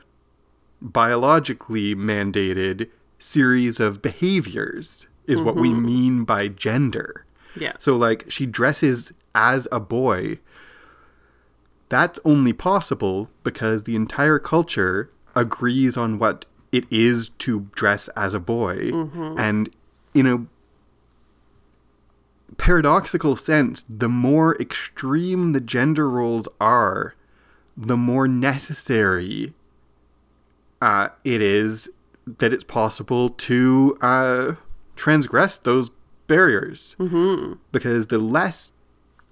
[0.83, 5.85] biologically mandated series of behaviors, is what we mm-hmm.
[5.85, 7.25] mean by gender.
[7.55, 7.73] Yeah.
[7.79, 10.39] So, like, she dresses as a boy.
[11.89, 18.33] That's only possible because the entire culture agrees on what it is to dress as
[18.33, 18.91] a boy.
[18.91, 19.35] Mm-hmm.
[19.39, 19.69] And
[20.13, 20.45] in a
[22.57, 27.15] paradoxical sense, the more extreme the gender roles are,
[27.77, 29.53] the more necessary
[30.83, 31.89] uh, it is
[32.27, 34.55] that it's possible to uh,
[34.97, 35.89] transgress those
[36.27, 36.97] barriers.
[36.99, 37.53] Mm-hmm.
[37.71, 38.73] Because the less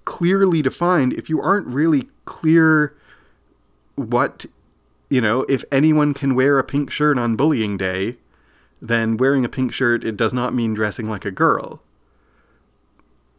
[0.06, 2.96] clearly defined, if you aren't really clear
[3.96, 4.46] what,
[5.10, 8.16] you know, if anyone can wear a pink shirt on bullying day,
[8.80, 11.82] then wearing a pink shirt, it does not mean dressing like a girl.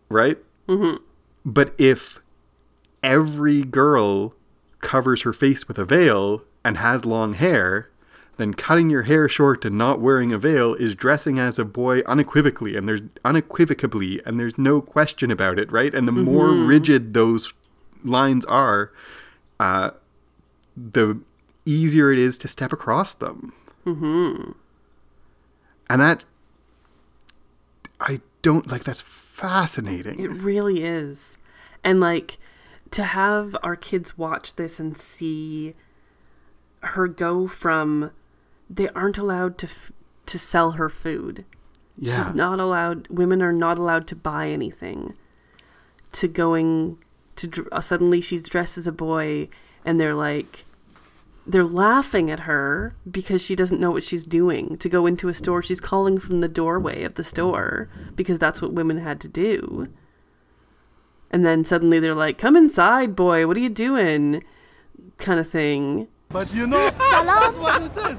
[0.08, 0.38] Right?
[0.68, 1.04] Mm-hmm.
[1.44, 2.22] But if
[3.02, 4.36] every girl
[4.82, 7.90] covers her face with a veil and has long hair,
[8.38, 12.00] then cutting your hair short and not wearing a veil is dressing as a boy
[12.02, 15.94] unequivocally and there's unequivocably and there's no question about it, right?
[15.94, 17.54] And the more rigid those
[18.04, 18.92] lines are,
[19.60, 19.92] uh,
[20.76, 21.20] the
[21.66, 23.54] easier it is to step across them.
[23.86, 24.52] Mm-hmm.
[25.90, 26.26] And that,
[28.00, 28.84] I don't like.
[28.84, 30.20] That's fascinating.
[30.20, 31.38] It really is.
[31.84, 32.38] And like
[32.92, 35.76] to have our kids watch this and see
[36.82, 38.12] her go from
[38.76, 39.92] they aren't allowed to f-
[40.26, 41.46] to sell her food.
[41.98, 42.16] yeah.
[42.18, 45.14] She's not allowed women are not allowed to buy anything.
[46.14, 46.98] To going
[47.36, 49.50] to dr- uh, suddenly she's dressed as a boy
[49.84, 50.66] and they're like
[51.46, 54.78] they're laughing at her because she doesn't know what she's doing.
[54.78, 58.62] To go into a store, she's calling from the doorway of the store because that's
[58.62, 59.90] what women had to do.
[61.30, 63.46] And then suddenly they're like, "Come inside, boy.
[63.46, 64.44] What are you doing?"
[65.18, 66.08] kind of thing.
[66.34, 68.18] But you know, Salam, what it is.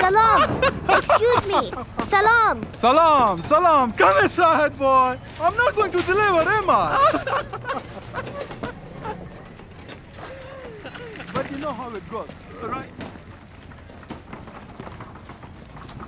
[0.00, 0.62] salam.
[0.88, 1.70] Excuse me.
[2.08, 2.64] Salam.
[2.72, 3.92] Salam, salam.
[3.92, 5.18] Come inside, boy.
[5.40, 6.98] I'm not going to deliver, am I?
[11.34, 12.28] but you know how it goes,
[12.62, 12.88] right?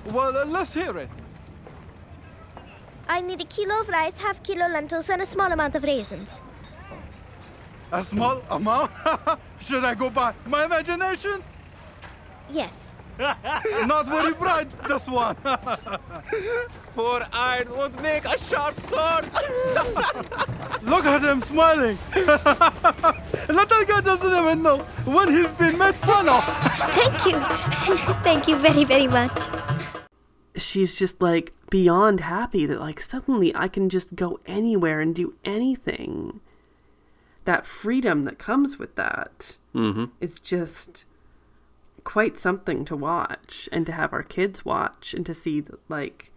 [0.06, 1.10] Well, uh, let's hear it.
[3.08, 6.38] I need a kilo of rice, half kilo lentils, and a small amount of raisins.
[7.92, 8.90] A small amount?
[9.60, 11.42] Should I go by my imagination?
[12.50, 12.94] Yes.
[13.86, 15.36] Not very bright, this one.
[16.94, 19.26] Four iron would make a sharp sword.
[20.82, 21.98] Look at him smiling.
[22.16, 26.42] Little guy doesn't even know when he's been made fun of.
[26.96, 27.38] Thank you.
[28.24, 29.38] Thank you very, very much.
[30.56, 35.34] she's just like beyond happy that like suddenly I can just go anywhere and do
[35.44, 36.40] anything.
[37.44, 40.06] That freedom that comes with that mm-hmm.
[40.20, 41.06] is just
[42.04, 46.30] quite something to watch and to have our kids watch and to see that like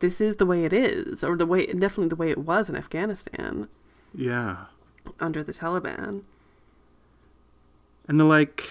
[0.00, 2.76] this is the way it is or the way definitely the way it was in
[2.76, 3.68] Afghanistan
[4.14, 4.66] Yeah.
[5.20, 6.22] under the Taliban.
[8.08, 8.68] And the like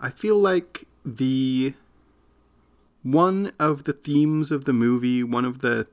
[0.00, 1.74] I feel like the
[3.02, 5.86] one of the themes of the movie, one of the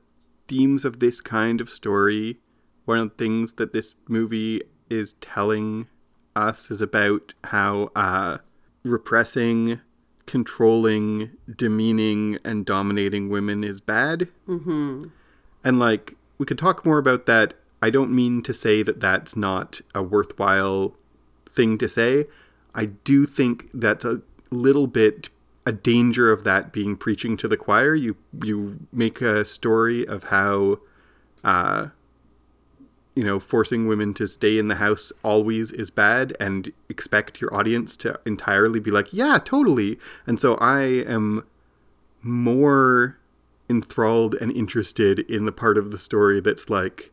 [0.47, 2.39] themes of this kind of story,
[2.85, 5.87] one of the things that this movie is telling
[6.35, 8.37] us is about how uh,
[8.83, 9.81] repressing,
[10.25, 14.27] controlling, demeaning, and dominating women is bad.
[14.47, 15.05] Mm-hmm.
[15.63, 17.53] And like, we could talk more about that.
[17.81, 20.95] I don't mean to say that that's not a worthwhile
[21.49, 22.25] thing to say.
[22.73, 25.29] I do think that's a little bit
[25.65, 27.95] a danger of that being preaching to the choir.
[27.95, 30.79] You you make a story of how
[31.43, 31.89] uh
[33.15, 37.53] you know, forcing women to stay in the house always is bad and expect your
[37.53, 39.99] audience to entirely be like, yeah, totally.
[40.25, 41.45] And so I am
[42.21, 43.17] more
[43.69, 47.11] enthralled and interested in the part of the story that's like,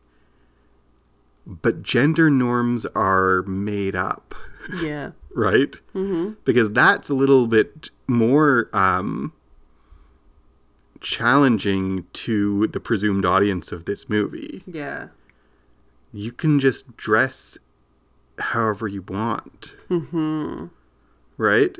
[1.45, 4.33] but gender norms are made up,
[4.81, 5.11] Yeah.
[5.35, 5.73] right?
[5.93, 6.33] Mm-hmm.
[6.45, 9.33] Because that's a little bit more um,
[10.99, 15.07] challenging to the presumed audience of this movie Yeah.
[16.13, 17.57] You can just dress
[18.39, 19.75] however you want.
[19.89, 20.67] Mm-hmm.
[21.37, 21.77] Right?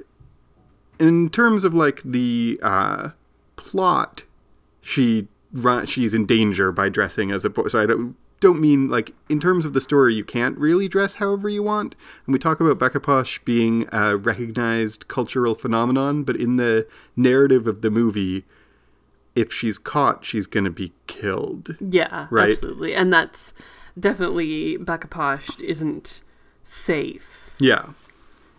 [0.99, 3.09] In terms of like the uh,
[3.55, 4.23] plot,
[4.81, 7.67] she run she's in danger by dressing as a boy.
[7.67, 11.15] So I don't don't mean like in terms of the story, you can't really dress
[11.15, 11.95] however you want.
[12.25, 17.67] And we talk about Bacha Posh being a recognized cultural phenomenon, but in the narrative
[17.67, 18.45] of the movie,
[19.35, 21.75] if she's caught, she's going to be killed.
[21.79, 22.49] Yeah, Right.
[22.49, 22.95] absolutely.
[22.95, 23.53] And that's
[23.99, 26.21] definitely Bacha Posh isn't
[26.63, 27.55] safe.
[27.59, 27.89] Yeah.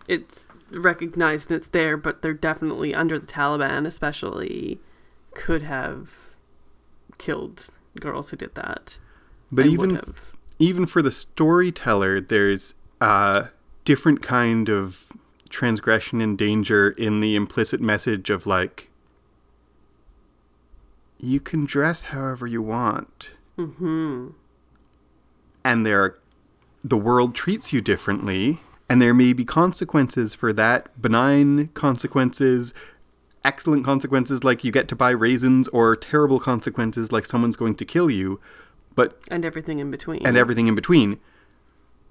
[0.07, 4.79] It's recognized and it's there, but they're definitely under the Taliban, especially,
[5.33, 6.35] could have
[7.17, 7.69] killed
[7.99, 8.99] girls who did that.
[9.51, 10.13] But even
[10.59, 13.49] even for the storyteller, there's a
[13.85, 15.11] different kind of
[15.49, 18.89] transgression and danger in the implicit message of like,
[21.19, 24.29] you can dress however you want, mm-hmm.
[25.63, 26.17] And there,
[26.83, 32.73] the world treats you differently, and there may be consequences for that, benign consequences.
[33.45, 37.85] Excellent consequences like you get to buy raisins, or terrible consequences like someone's going to
[37.85, 38.39] kill you.
[38.95, 40.25] But and everything in between.
[40.25, 41.19] and everything in between.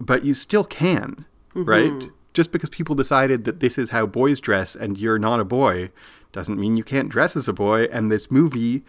[0.00, 2.10] But you still can, right?
[2.34, 5.90] Just because people decided that this is how boys dress and you're not a boy
[6.32, 7.84] doesn't mean you can't dress as a boy.
[7.84, 8.84] And this movie,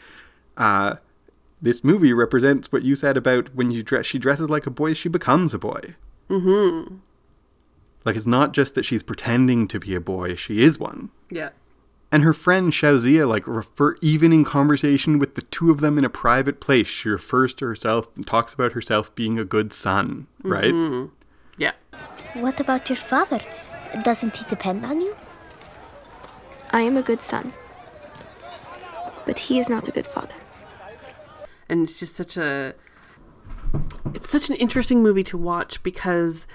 [0.58, 0.96] uh,
[1.64, 4.06] this movie represents what you said about when you dress.
[4.06, 5.96] She dresses like a boy, she becomes a boy.
[6.30, 6.96] Mm-hmm.
[8.04, 11.10] Like it's not just that she's pretending to be a boy; she is one.
[11.32, 11.50] Yeah.
[12.12, 16.06] And her friend Shauzia, like, refer even in conversation with the two of them in
[16.06, 20.28] a private place, she refers to herself and talks about herself being a good son,
[20.44, 21.10] right?
[21.58, 21.72] Yeah.
[22.34, 23.40] What about your father?
[24.04, 25.16] Doesn't he depend on you?
[26.70, 27.52] I am a good son.
[29.26, 30.36] But he is not a good father.
[31.74, 32.76] And it's just such a
[34.14, 36.46] it's such an interesting movie to watch because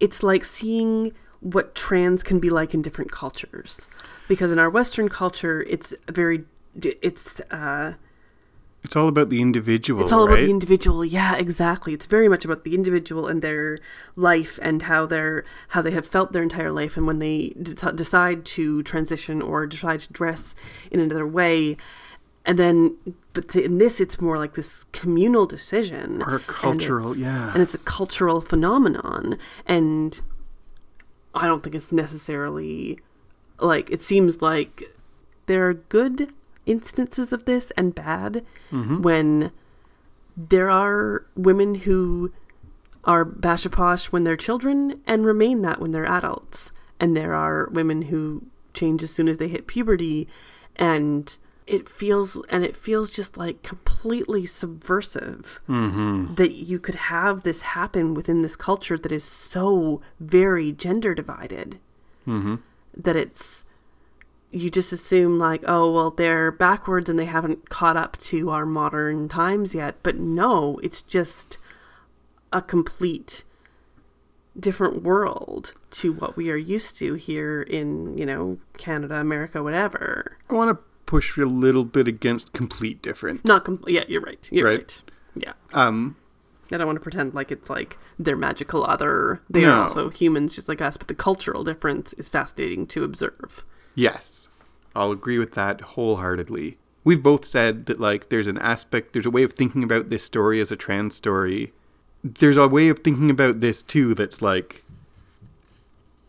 [0.00, 3.88] it's like seeing what trans can be like in different cultures
[4.26, 6.44] because in our western culture it's very
[6.82, 7.92] it's uh
[8.82, 10.02] It's all about the individual.
[10.02, 10.34] it's all right?
[10.34, 13.78] about the individual yeah exactly it's very much about the individual and their
[14.16, 17.92] life and how they're how they have felt their entire life and when they de-
[17.92, 20.42] decide to transition or decide to dress
[20.90, 21.76] in another way
[22.46, 22.96] and then
[23.32, 26.22] but in this it's more like this communal decision.
[26.22, 27.52] Or and cultural, it's- yeah.
[27.52, 29.38] and it's a cultural phenomenon.
[29.66, 30.20] And
[31.36, 32.96] i don't think it's necessarily
[33.58, 34.84] like it seems like
[35.46, 36.32] there are good
[36.64, 39.02] instances of this and bad mm-hmm.
[39.02, 39.50] when
[40.36, 42.32] there are women who
[43.04, 46.72] are bacha posh when they're children and remain that when they're adults.
[46.98, 50.26] And there are women who change as soon as they hit puberty.
[50.76, 51.36] And
[51.66, 56.34] it feels and it feels just like completely subversive mm-hmm.
[56.34, 61.78] that you could have this happen within this culture that is so very gender divided
[62.26, 62.56] mm-hmm.
[62.94, 63.64] that it's
[64.50, 68.66] you just assume like oh well they're backwards and they haven't caught up to our
[68.66, 69.96] modern times yet.
[70.02, 71.58] But no it's just
[72.52, 73.44] a complete
[74.58, 80.36] different world to what we are used to here in you know canada america whatever.
[80.48, 83.44] I want to push a little bit against complete different.
[83.44, 84.78] not com- yeah you're right you're Right.
[84.78, 85.02] right,
[85.36, 86.16] yeah Um,
[86.72, 89.70] i don't want to pretend like it's like they're magical other they No.
[89.72, 94.48] are also humans just like us but the cultural difference is fascinating to observe yes,
[94.96, 96.78] I'll agree with that wholeheartedly.
[97.02, 100.22] We've both said that like there's an aspect, there's a way of thinking about this
[100.24, 101.72] story as a trans story.
[102.22, 104.83] There's a way of thinking about this too that's like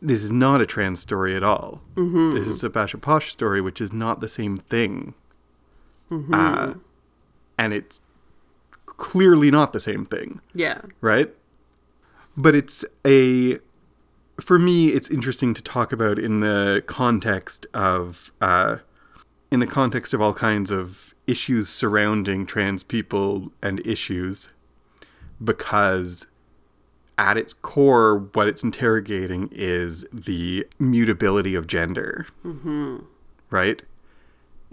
[0.01, 1.81] this is not a trans story at all.
[1.95, 2.35] Mm-hmm.
[2.37, 5.13] This is a Bacha Posh story, which is not the same thing.
[6.33, 6.73] Uh,
[7.57, 8.01] and it's
[8.85, 10.39] clearly not the same thing.
[10.53, 11.33] yeah right?
[12.37, 13.59] But it's a
[14.39, 18.77] for me it's interesting to talk about in the context of uh
[19.51, 24.49] in the context of all kinds of issues surrounding trans people and issues
[25.43, 26.27] because
[27.17, 32.27] at its core what it's interrogating is the mutability of gender.
[32.43, 32.97] Mm-hmm.
[33.49, 33.81] Right?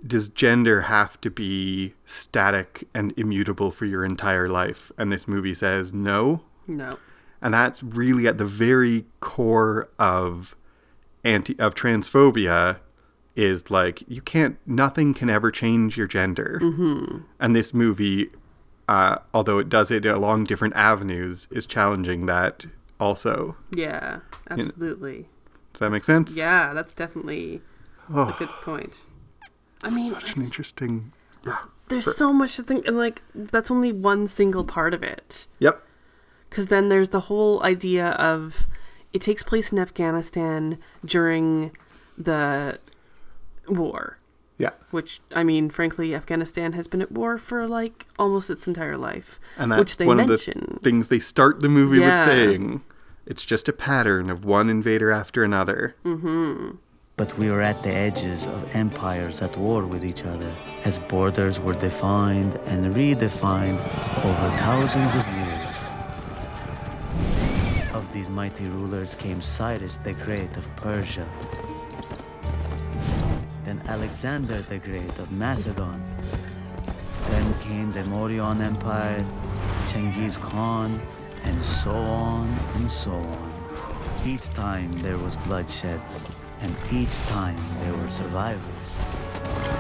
[0.05, 4.91] Does gender have to be static and immutable for your entire life?
[4.99, 6.43] And this movie says no.
[6.67, 6.99] no
[7.41, 10.57] And that's really at the very core of
[11.25, 12.79] anti of transphobia
[13.35, 16.59] is like you can't nothing can ever change your gender.
[16.63, 17.19] Mm-hmm.
[17.41, 18.31] And this movie,
[18.89, 22.67] uh, although it does it along different avenues, is challenging that
[23.01, 23.57] also.
[23.73, 24.21] yeah
[24.51, 25.29] absolutely
[25.73, 26.37] Does that make sense?
[26.37, 27.61] yeah that's definitely
[28.13, 29.07] Oh, a good point
[29.83, 31.13] i mean such an interesting.
[31.47, 31.59] Yeah.
[31.89, 35.83] there's so much to think and like that's only one single part of it Yep.
[36.51, 38.67] because then there's the whole idea of
[39.13, 41.71] it takes place in afghanistan during
[42.19, 42.79] the
[43.69, 44.19] war
[44.65, 44.71] Yeah.
[44.97, 49.31] which i mean frankly afghanistan has been at war for like almost its entire life
[49.61, 52.11] And that's which they one mention of the things they start the movie Yeah.
[52.27, 52.65] with saying.
[53.33, 55.81] It's just a pattern of one invader after another.
[56.05, 56.77] Mm-hmm.
[57.21, 60.53] But we were at the edges of empires at war with each other,
[60.85, 63.79] as borders were defined and redefined
[64.31, 65.75] over thousands of years.
[67.95, 71.27] Of these mighty rulers came Cyrus the Great of Persia,
[73.65, 76.03] then Alexander the Great of Macedon,
[77.29, 79.25] then came the Mauryan Empire,
[79.93, 81.01] Genghis Khan,
[81.45, 83.53] and so on and so on.
[84.27, 86.01] Each time there was bloodshed,
[86.61, 88.91] and each time there were survivors.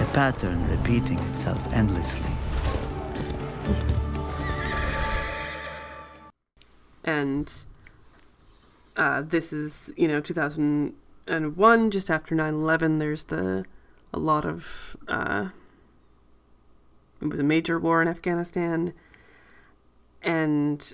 [0.00, 2.32] A pattern repeating itself endlessly.
[7.04, 7.64] and
[8.96, 10.20] uh, this is you know
[11.26, 13.64] 2001 just after 9-11 there's the
[14.12, 15.48] a lot of uh,
[17.20, 18.92] it was a major war in afghanistan
[20.22, 20.92] and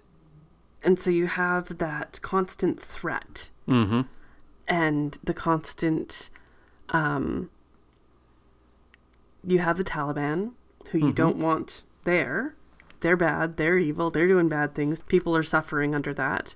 [0.84, 4.02] and so you have that constant threat Mm-hmm.
[4.66, 6.30] and the constant
[6.90, 7.50] um
[9.46, 10.52] you have the Taliban
[10.90, 12.54] who you don't want there.
[13.00, 15.02] They're bad, they're evil, they're doing bad things.
[15.02, 16.54] People are suffering under that.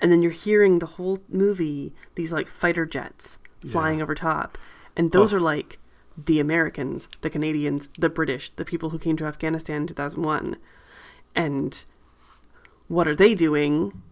[0.00, 3.38] And then you're hearing the whole movie these like fighter jets
[3.70, 4.58] flying over top.
[4.96, 5.36] And those Oh.
[5.36, 5.78] are like
[6.22, 10.56] the Americans, the Canadians, the British, the people who came to Afghanistan in 2001.
[11.34, 11.84] And
[12.88, 14.02] what are they doing?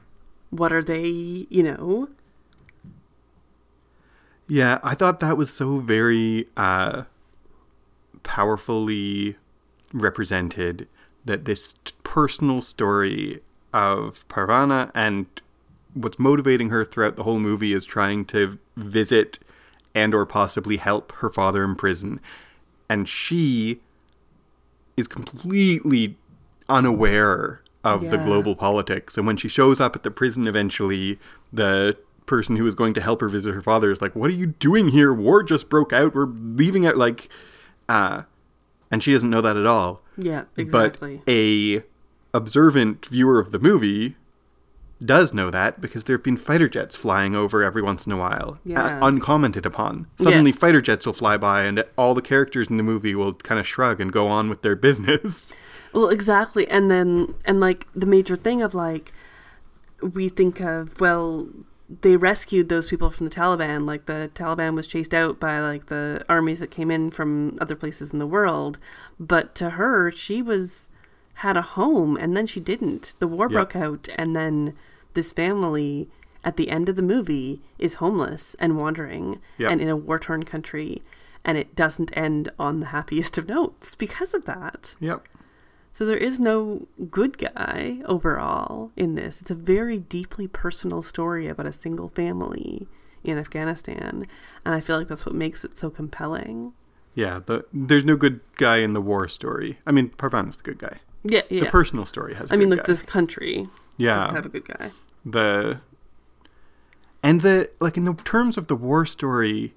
[0.50, 1.06] What are they,
[1.50, 2.08] you know?
[4.46, 7.04] Yeah, I thought that was so very uh,
[8.22, 9.36] powerfully
[9.92, 10.86] represented
[11.24, 13.40] that this personal story
[13.72, 15.26] of Parvana and
[15.94, 19.38] what's motivating her throughout the whole movie is trying to visit
[19.94, 22.20] and or possibly help her father in prison.
[22.88, 23.80] And she
[24.96, 26.16] is completely
[26.68, 29.16] unaware of the global politics.
[29.16, 31.18] And when she shows up at the prison eventually
[31.52, 34.34] the person who is going to help her visit her father is like what are
[34.34, 35.12] you doing here?
[35.12, 36.14] War just broke out.
[36.14, 37.28] We're leaving out like
[37.88, 38.22] uh
[38.90, 40.00] and she doesn't know that at all.
[40.16, 41.22] Yeah, exactly.
[41.24, 41.82] but a
[42.32, 44.16] observant viewer of the movie
[45.04, 48.16] does know that because there have been fighter jets flying over every once in a
[48.16, 48.98] while, Yeah.
[49.00, 50.06] uh, uncommented upon.
[50.20, 50.56] Suddenly, Yeah.
[50.56, 53.66] fighter jets will fly by, and all the characters in the movie will kind of
[53.66, 55.52] shrug and go on with their business.
[55.92, 56.66] Well, exactly.
[56.68, 59.12] And then, and like the major thing of like,
[60.00, 61.48] we think of, well,
[62.00, 63.86] they rescued those people from the Taliban.
[63.86, 67.76] Like the Taliban was chased out by like the armies that came in from other
[67.76, 68.78] places in the world.
[69.20, 70.88] But to her, she was
[71.38, 73.14] had a home and then she didn't.
[73.18, 73.52] The war Yep.
[73.52, 74.74] broke out and then
[75.14, 76.08] this family
[76.44, 79.70] at the end of the movie is homeless and wandering Yep.
[79.72, 81.02] and in a war torn country.
[81.44, 84.94] And it doesn't end on the happiest of notes because of that.
[85.00, 85.26] Yep.
[85.92, 89.40] So there is no good guy overall in this.
[89.40, 92.88] It's a very deeply personal story about a single family
[93.22, 94.26] in Afghanistan,
[94.64, 96.72] and I feel like that's what makes it so compelling.
[97.14, 99.78] Yeah, the, there's no good guy in the war story.
[99.86, 100.98] I mean, Parvan's the good guy.
[101.22, 101.60] Yeah, yeah.
[101.60, 102.50] The personal story has.
[102.50, 104.90] I I mean, like the country yeah, doesn't have a good guy.
[105.24, 105.80] The
[107.22, 109.74] and the like in the terms of the war story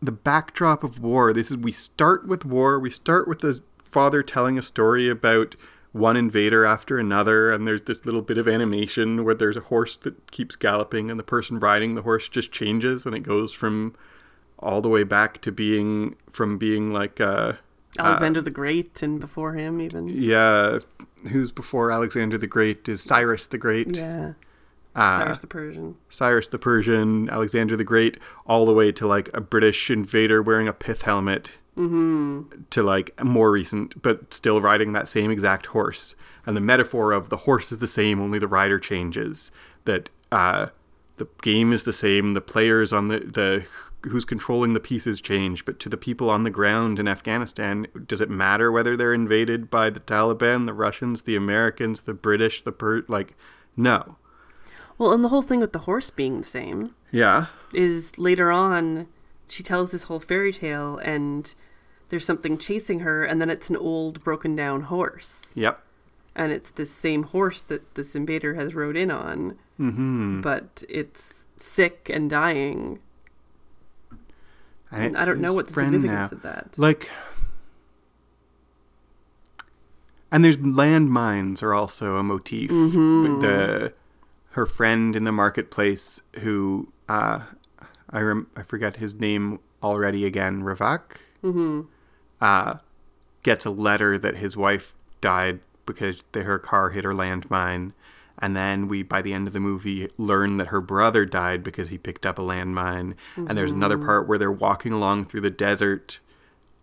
[0.00, 4.22] the backdrop of war this is we start with war we start with the father
[4.22, 5.54] telling a story about
[5.92, 9.96] one invader after another and there's this little bit of animation where there's a horse
[9.98, 13.94] that keeps galloping and the person riding the horse just changes and it goes from
[14.58, 17.52] all the way back to being from being like uh
[17.98, 20.08] Alexander the Great and before him even.
[20.08, 20.78] yeah
[21.30, 24.32] who's before alexander the great is cyrus the great Yeah.
[24.94, 25.96] uh, Cyrus the Persian.
[26.10, 30.68] Cyrus the Persian, Alexander the Great, all the way to like a British invader wearing
[30.68, 32.42] a pith helmet, mm-hmm.
[32.70, 36.14] to like more recent, but still riding that same exact horse.
[36.46, 39.50] And the metaphor of the horse is the same, only the rider changes.
[39.84, 40.66] That uh,
[41.16, 43.64] the game is the same, the players on the the
[44.04, 48.20] who's controlling the pieces change, but to the people on the ground in Afghanistan, does
[48.20, 52.72] it matter whether they're invaded by the Taliban, the Russians, the Americans, the British, the
[52.72, 53.34] per like
[53.76, 54.16] no.
[54.98, 57.46] Well, and the whole thing with the horse being the same Yeah.
[57.72, 59.08] is later on
[59.48, 61.54] she tells this whole fairy tale and
[62.08, 65.52] there's something chasing her and then it's an old broken down horse.
[65.54, 65.80] Yep.
[66.36, 70.40] and it's this same horse that this invader has rode in on, Mm-hmm.
[70.40, 73.00] but it's sick and dying.
[74.94, 76.78] And I don't know what the significance of that.
[76.78, 77.10] Like,
[80.30, 82.70] and there's landmines are also a motif.
[82.70, 83.40] Mm-hmm.
[83.40, 83.92] The
[84.50, 87.40] her friend in the marketplace who uh,
[88.10, 90.62] I rem- I forget his name already again.
[90.62, 91.00] Razaq.
[91.42, 91.82] Mm-hmm.
[92.40, 92.76] Uh,
[93.42, 97.92] gets a letter that his wife died because the, her car hit her landmine.
[98.38, 101.88] And then we, by the end of the movie, learn that her brother died because
[101.88, 103.14] he picked up a landmine.
[103.36, 104.04] And there's another mm.
[104.04, 106.18] part where they're walking along through the desert,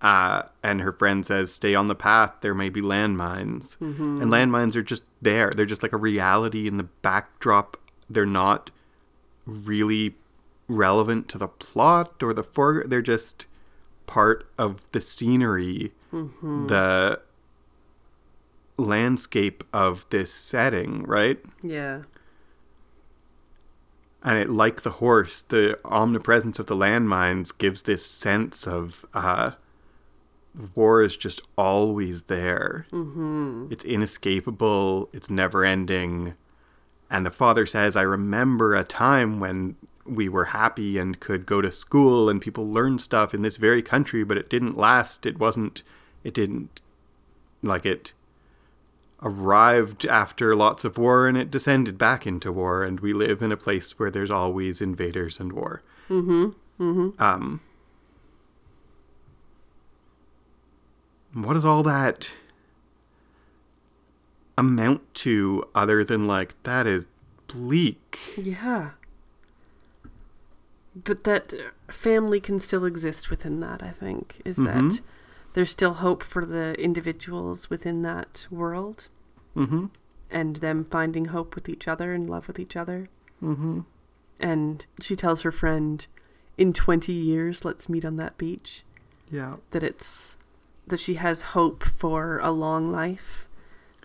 [0.02, 2.36] uh, and her friend says, "Stay on the path.
[2.42, 4.34] There may be landmines." And mm-hmm.
[4.34, 5.52] landmines are just there.
[5.52, 7.78] They're just like a reality in the backdrop.
[8.10, 8.72] They're not
[9.46, 10.16] really
[10.68, 12.84] relevant to the plot or the for.
[12.88, 13.46] They're just
[14.08, 16.68] part of the scenery, mm-hmm.
[16.68, 17.22] the
[18.82, 21.40] landscape of this setting, right?
[21.62, 22.04] Yeah.
[24.24, 29.52] And it, like the horse, the omnipresence of the landmines gives this sense of uh,
[30.76, 32.86] war is just always there.
[32.92, 33.68] Mm-hmm.
[33.72, 35.10] It's inescapable.
[35.12, 36.36] It's never ending.
[37.10, 39.76] And the father says, "I remember a time when
[40.06, 43.82] we were happy and could go to school and people learned stuff in this very
[43.82, 45.26] country, but it didn't last.
[45.26, 45.84] It wasn't.
[46.24, 46.82] It didn't
[47.64, 48.14] like it."
[49.22, 53.52] Arrived after lots of war and it descended back into war and we live in
[53.52, 56.50] a place where there's always invaders and war mm-hmm.
[56.84, 57.22] Mm-hmm.
[57.22, 57.62] um
[61.34, 62.32] what does all that
[64.58, 67.06] amount to other than like that is
[67.48, 68.92] bleak Yeah.
[70.94, 71.54] But that
[71.90, 75.02] family can still exist within that, I think, is that
[75.54, 79.10] there's still hope for the individuals within that world
[79.56, 79.88] mm-hmm
[80.32, 83.10] and them finding hope with each other and love with each other.
[83.44, 83.82] Mm-hmm.
[84.40, 86.08] And she tells her friend,
[86.58, 88.84] in 20 years, let's meet on that beach.
[89.30, 90.38] yeah That it's
[90.88, 93.48] that she has hope for a long life.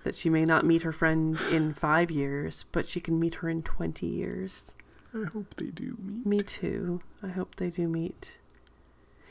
[0.05, 3.49] That she may not meet her friend in five years, but she can meet her
[3.49, 4.75] in 20 years.
[5.15, 7.01] i hope they do meet Me too.
[7.23, 8.39] I hope they do meet.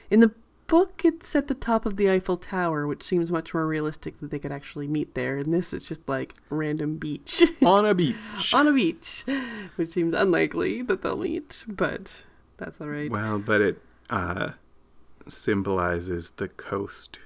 [0.09, 0.31] In the
[0.67, 4.31] book, it's at the top of the Eiffel Tower, which seems much more realistic that
[4.31, 5.37] they could actually meet there.
[5.37, 9.25] And this is just like random beach on a beach on a beach,
[9.75, 12.25] which seems unlikely that they'll meet, but
[12.57, 13.11] that's all right.
[13.11, 14.51] well but it uh
[15.27, 17.19] symbolizes the coast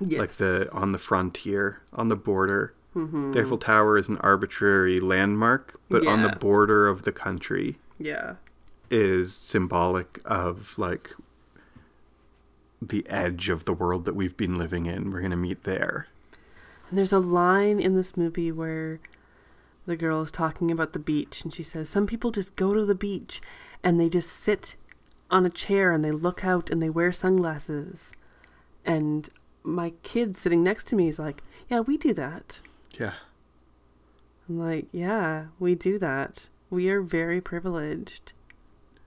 [0.00, 0.18] yes.
[0.18, 2.74] like the on the frontier, on the border.
[2.94, 3.32] Mm-hmm.
[3.32, 8.36] The Eiffel Tower is an arbitrary landmark, but on the border of the country yeah.
[8.90, 11.10] is symbolic of like
[12.80, 15.10] the edge of the world that we've been living in.
[15.10, 16.08] We're gonna meet there.
[16.88, 19.00] And there's a line in this movie where
[19.86, 22.84] the girl is talking about the beach and she says some people just go to
[22.84, 23.40] the beach
[23.84, 24.76] and they just sit
[25.30, 28.12] on a chair and they look out and they wear sunglasses
[28.84, 29.28] and
[29.62, 32.62] my kid sitting next to me is like yeah we do that
[32.98, 33.12] Yeah.
[34.48, 38.32] i'm like yeah we do that we are very privileged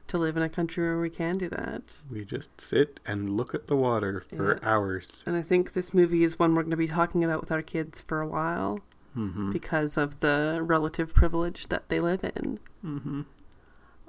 [0.10, 3.54] to live in a country where we can do that We just sit and look
[3.56, 4.60] at the water for Yeah.
[4.70, 5.24] hours.
[5.26, 7.62] and i think this movie is one we're going to be talking about with our
[7.62, 8.80] kids for a while
[9.18, 9.52] Mm-hmm.
[9.52, 13.22] because of the relative privilege that they live in Mm-hmm.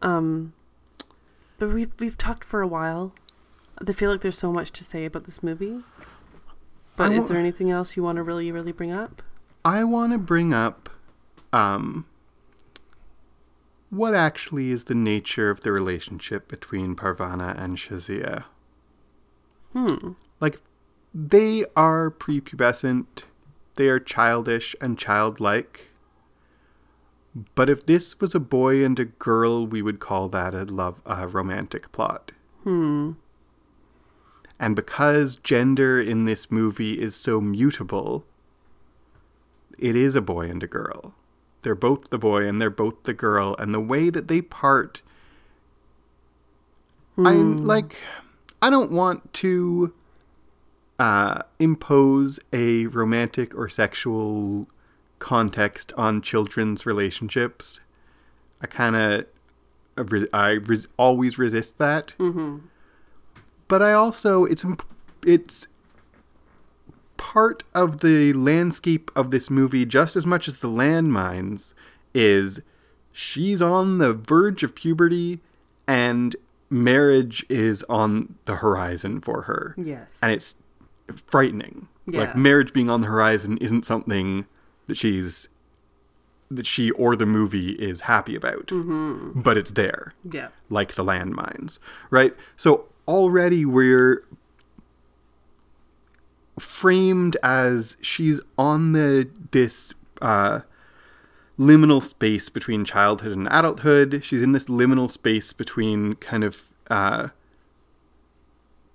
[0.03, 0.53] Um,
[1.59, 3.13] but we've we've talked for a while.
[3.87, 5.81] I feel like there's so much to say about this movie.
[6.97, 9.23] But is there anything else you want to really, really bring up?
[9.65, 10.89] I want to bring up
[11.53, 12.07] um,
[13.91, 18.45] what actually is the nature of the relationship between Parvana and Shauzia.
[19.73, 20.13] Hmm.
[20.41, 20.61] Like,
[21.13, 23.25] they are prepubescent,
[23.75, 25.89] they are childish and childlike.
[27.55, 31.01] But if this was a boy and a girl, we would call that a love,
[31.05, 32.33] a romantic plot.
[32.65, 33.13] Hmm.
[34.59, 38.25] And because gender in this movie is so mutable,
[39.79, 41.15] it is a boy and a girl.
[41.63, 45.03] They're both the boy and they're both the girl, and the way that they part,
[47.19, 47.97] I'm like.
[48.63, 49.95] I don't want to
[50.99, 54.69] uh, impose a romantic or sexual
[55.19, 57.81] context on children's relationships.
[58.61, 59.27] I kind of,
[60.35, 62.13] I res- always resist that
[63.69, 64.85] but I also it's imp-
[65.25, 65.67] it's
[67.21, 71.75] part of the landscape of this movie just as much as the landmines
[72.15, 72.61] is
[73.13, 75.41] she's on the verge of puberty
[75.87, 76.35] and
[76.71, 80.19] marriage is on the horizon for her Yes.
[80.23, 80.57] and it's
[81.27, 82.21] frightening Yeah.
[82.21, 84.47] like marriage being on the horizon isn't something
[84.87, 85.49] that she's
[86.51, 89.41] that she or the movie is happy about Mm-hmm.
[89.43, 90.49] but it's there yeah.
[90.71, 92.35] like the landmines, right?
[92.57, 94.25] So already we're
[96.61, 100.61] framed as she's on the this uh,
[101.59, 104.23] liminal space between childhood and adulthood.
[104.25, 107.29] She's in this liminal space between kind of uh,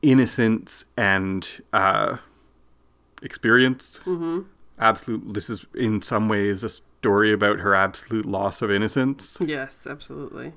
[0.01, 2.17] innocence and uh,
[3.21, 3.99] experience.
[4.05, 4.41] Mm-hmm.
[4.79, 5.33] Absolute.
[5.33, 9.37] This is in some ways a story about her absolute loss of innocence.
[9.39, 10.53] Yes, absolutely.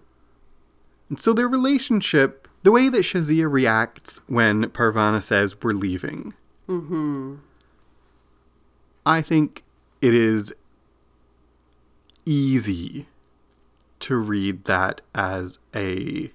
[1.08, 6.34] And so their relationship, the way that Shauzia reacts when Parvana says we're leaving,
[6.68, 7.36] Mm-hmm.
[9.06, 9.64] I think
[10.02, 10.52] it is
[12.26, 13.06] easy
[14.00, 16.30] to read that as a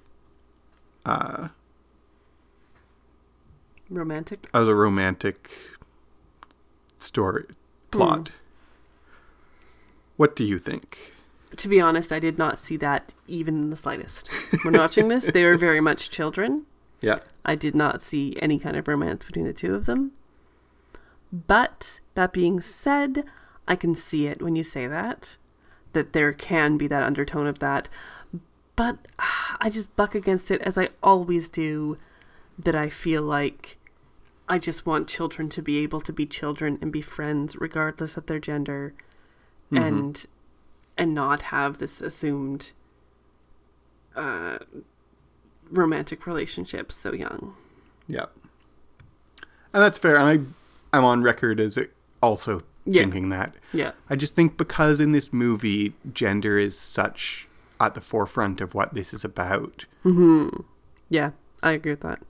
[1.05, 1.49] uh,
[3.89, 4.49] Romantic.
[4.53, 5.51] as a romantic
[6.97, 7.45] story
[7.91, 8.31] plot.
[10.17, 11.13] What do you think?
[11.57, 14.29] To be honest, I did not see that even in the slightest.
[14.63, 16.65] When watching this, they were very much children.
[17.01, 17.19] Yeah.
[17.43, 20.13] I did not see any kind of romance between the two of them.
[21.33, 23.23] But that being said,
[23.67, 25.37] I can see it when you say that,
[25.93, 27.89] that there can be that undertone of that.
[28.75, 31.97] But ah, I just buck against it as I always do,
[32.59, 33.77] that I feel like
[34.47, 38.27] I just want children to be able to be children and be friends regardless of
[38.27, 38.93] their gender
[39.71, 40.25] and
[40.97, 42.73] and not have this assumed
[44.15, 44.59] uh,
[45.71, 47.55] romantic relationship so young.
[48.07, 48.25] Yeah.
[49.73, 50.17] And that's fair.
[50.17, 50.62] And I,
[50.93, 51.77] I'm on record as
[52.21, 53.01] also Yeah.
[53.01, 53.55] thinking that.
[53.73, 53.91] Yeah.
[54.09, 57.47] I just think because in this movie, gender is such
[57.79, 59.85] at the forefront of what this is about.
[60.05, 60.61] Mm-hmm.
[61.09, 61.31] Yeah,
[61.61, 62.21] I agree with that.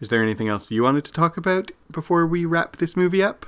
[0.00, 3.46] Is there anything else you wanted to talk about before we wrap this movie up?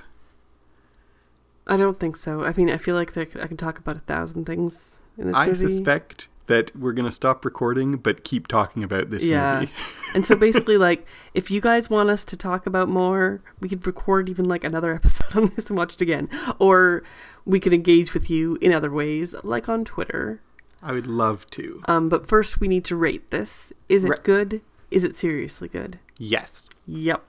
[1.66, 2.44] I don't think so.
[2.44, 5.36] I mean, I feel like there, I can talk about a thousand things in this
[5.36, 5.68] I movie.
[5.68, 9.60] suspect that we're going to stop recording but keep talking about this yeah.
[9.60, 9.72] movie.
[10.14, 13.86] and so basically, like, if you guys want us to talk about more, we could
[13.86, 16.28] record even like another episode on this and watch it again.
[16.58, 17.02] Or
[17.44, 20.40] we could engage with you in other ways, like on Twitter.
[20.82, 21.82] I would love to.
[21.86, 23.72] Um, but first, we need to rate this.
[23.88, 24.60] Is it Ra- good?
[24.90, 25.98] Is it seriously good?
[26.18, 26.68] Yes.
[26.86, 27.24] Yep.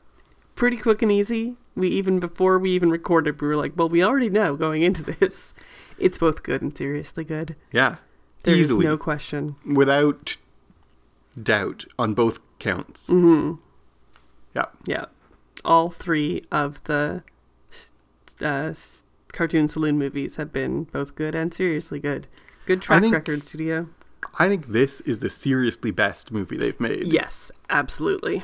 [0.55, 1.55] Pretty quick and easy.
[1.73, 5.03] We even before we even recorded, we were like, well, we already know going into
[5.03, 5.53] this,
[5.97, 7.55] it's both good and seriously good.
[7.71, 7.95] Yeah.
[8.45, 8.85] There is Easily.
[8.85, 9.55] no question.
[9.65, 10.37] Without
[11.41, 13.07] doubt on both counts.
[13.07, 13.55] Mm-hmm.
[14.55, 14.65] Yeah.
[14.85, 15.05] Yeah.
[15.65, 17.23] All three of the
[18.41, 18.73] uh,
[19.33, 22.27] cartoon saloon movies have been both good and seriously good.
[22.65, 23.89] Good track think- record, studio.
[24.39, 27.07] I think this is the seriously best movie they've made.
[27.07, 28.43] Yes, absolutely.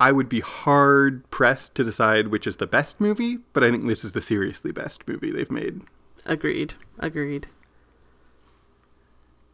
[0.00, 3.86] I would be hard pressed to decide which is the best movie, but I think
[3.86, 5.82] this is the seriously best movie they've made.
[6.24, 6.74] Agreed.
[6.98, 7.48] Agreed.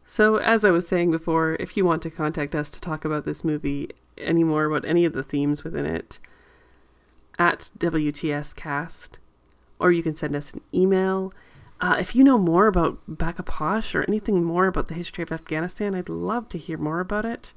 [0.05, 3.25] So, as I was saying before, if you want to contact us to talk about
[3.25, 6.19] this movie any more about any of the themes within it,
[7.39, 9.17] at WTScast,
[9.79, 11.33] or you can send us an email.
[11.81, 15.31] Uh, if you know more about Bacha Posh or anything more about the history of
[15.31, 17.53] Afghanistan, I'd love to hear more about it.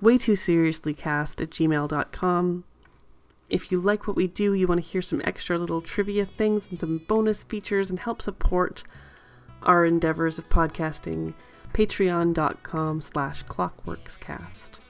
[0.00, 2.64] Way too seriously cast at gmail.com.
[3.48, 6.68] If you like what we do, you want to hear some extra little trivia things
[6.70, 8.84] and some bonus features and help support
[9.64, 11.34] our endeavors of podcasting,
[11.72, 14.80] patreon.com slash clockworkscast.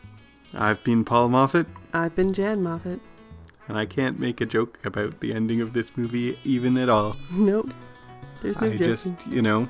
[0.53, 3.01] I've been Paul Moffat, I've been Jan Moffat.
[3.69, 7.17] and I can't make a joke about the ending of this movie even at all.
[7.33, 7.73] Nope.
[8.43, 8.87] There's no I joking.
[8.87, 9.69] just, you know,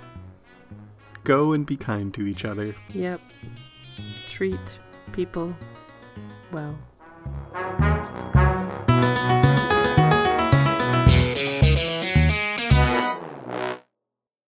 [1.23, 2.75] go and be kind to each other.
[2.91, 3.21] Yep.
[4.29, 4.81] Treat
[5.13, 5.57] people
[6.53, 6.77] well.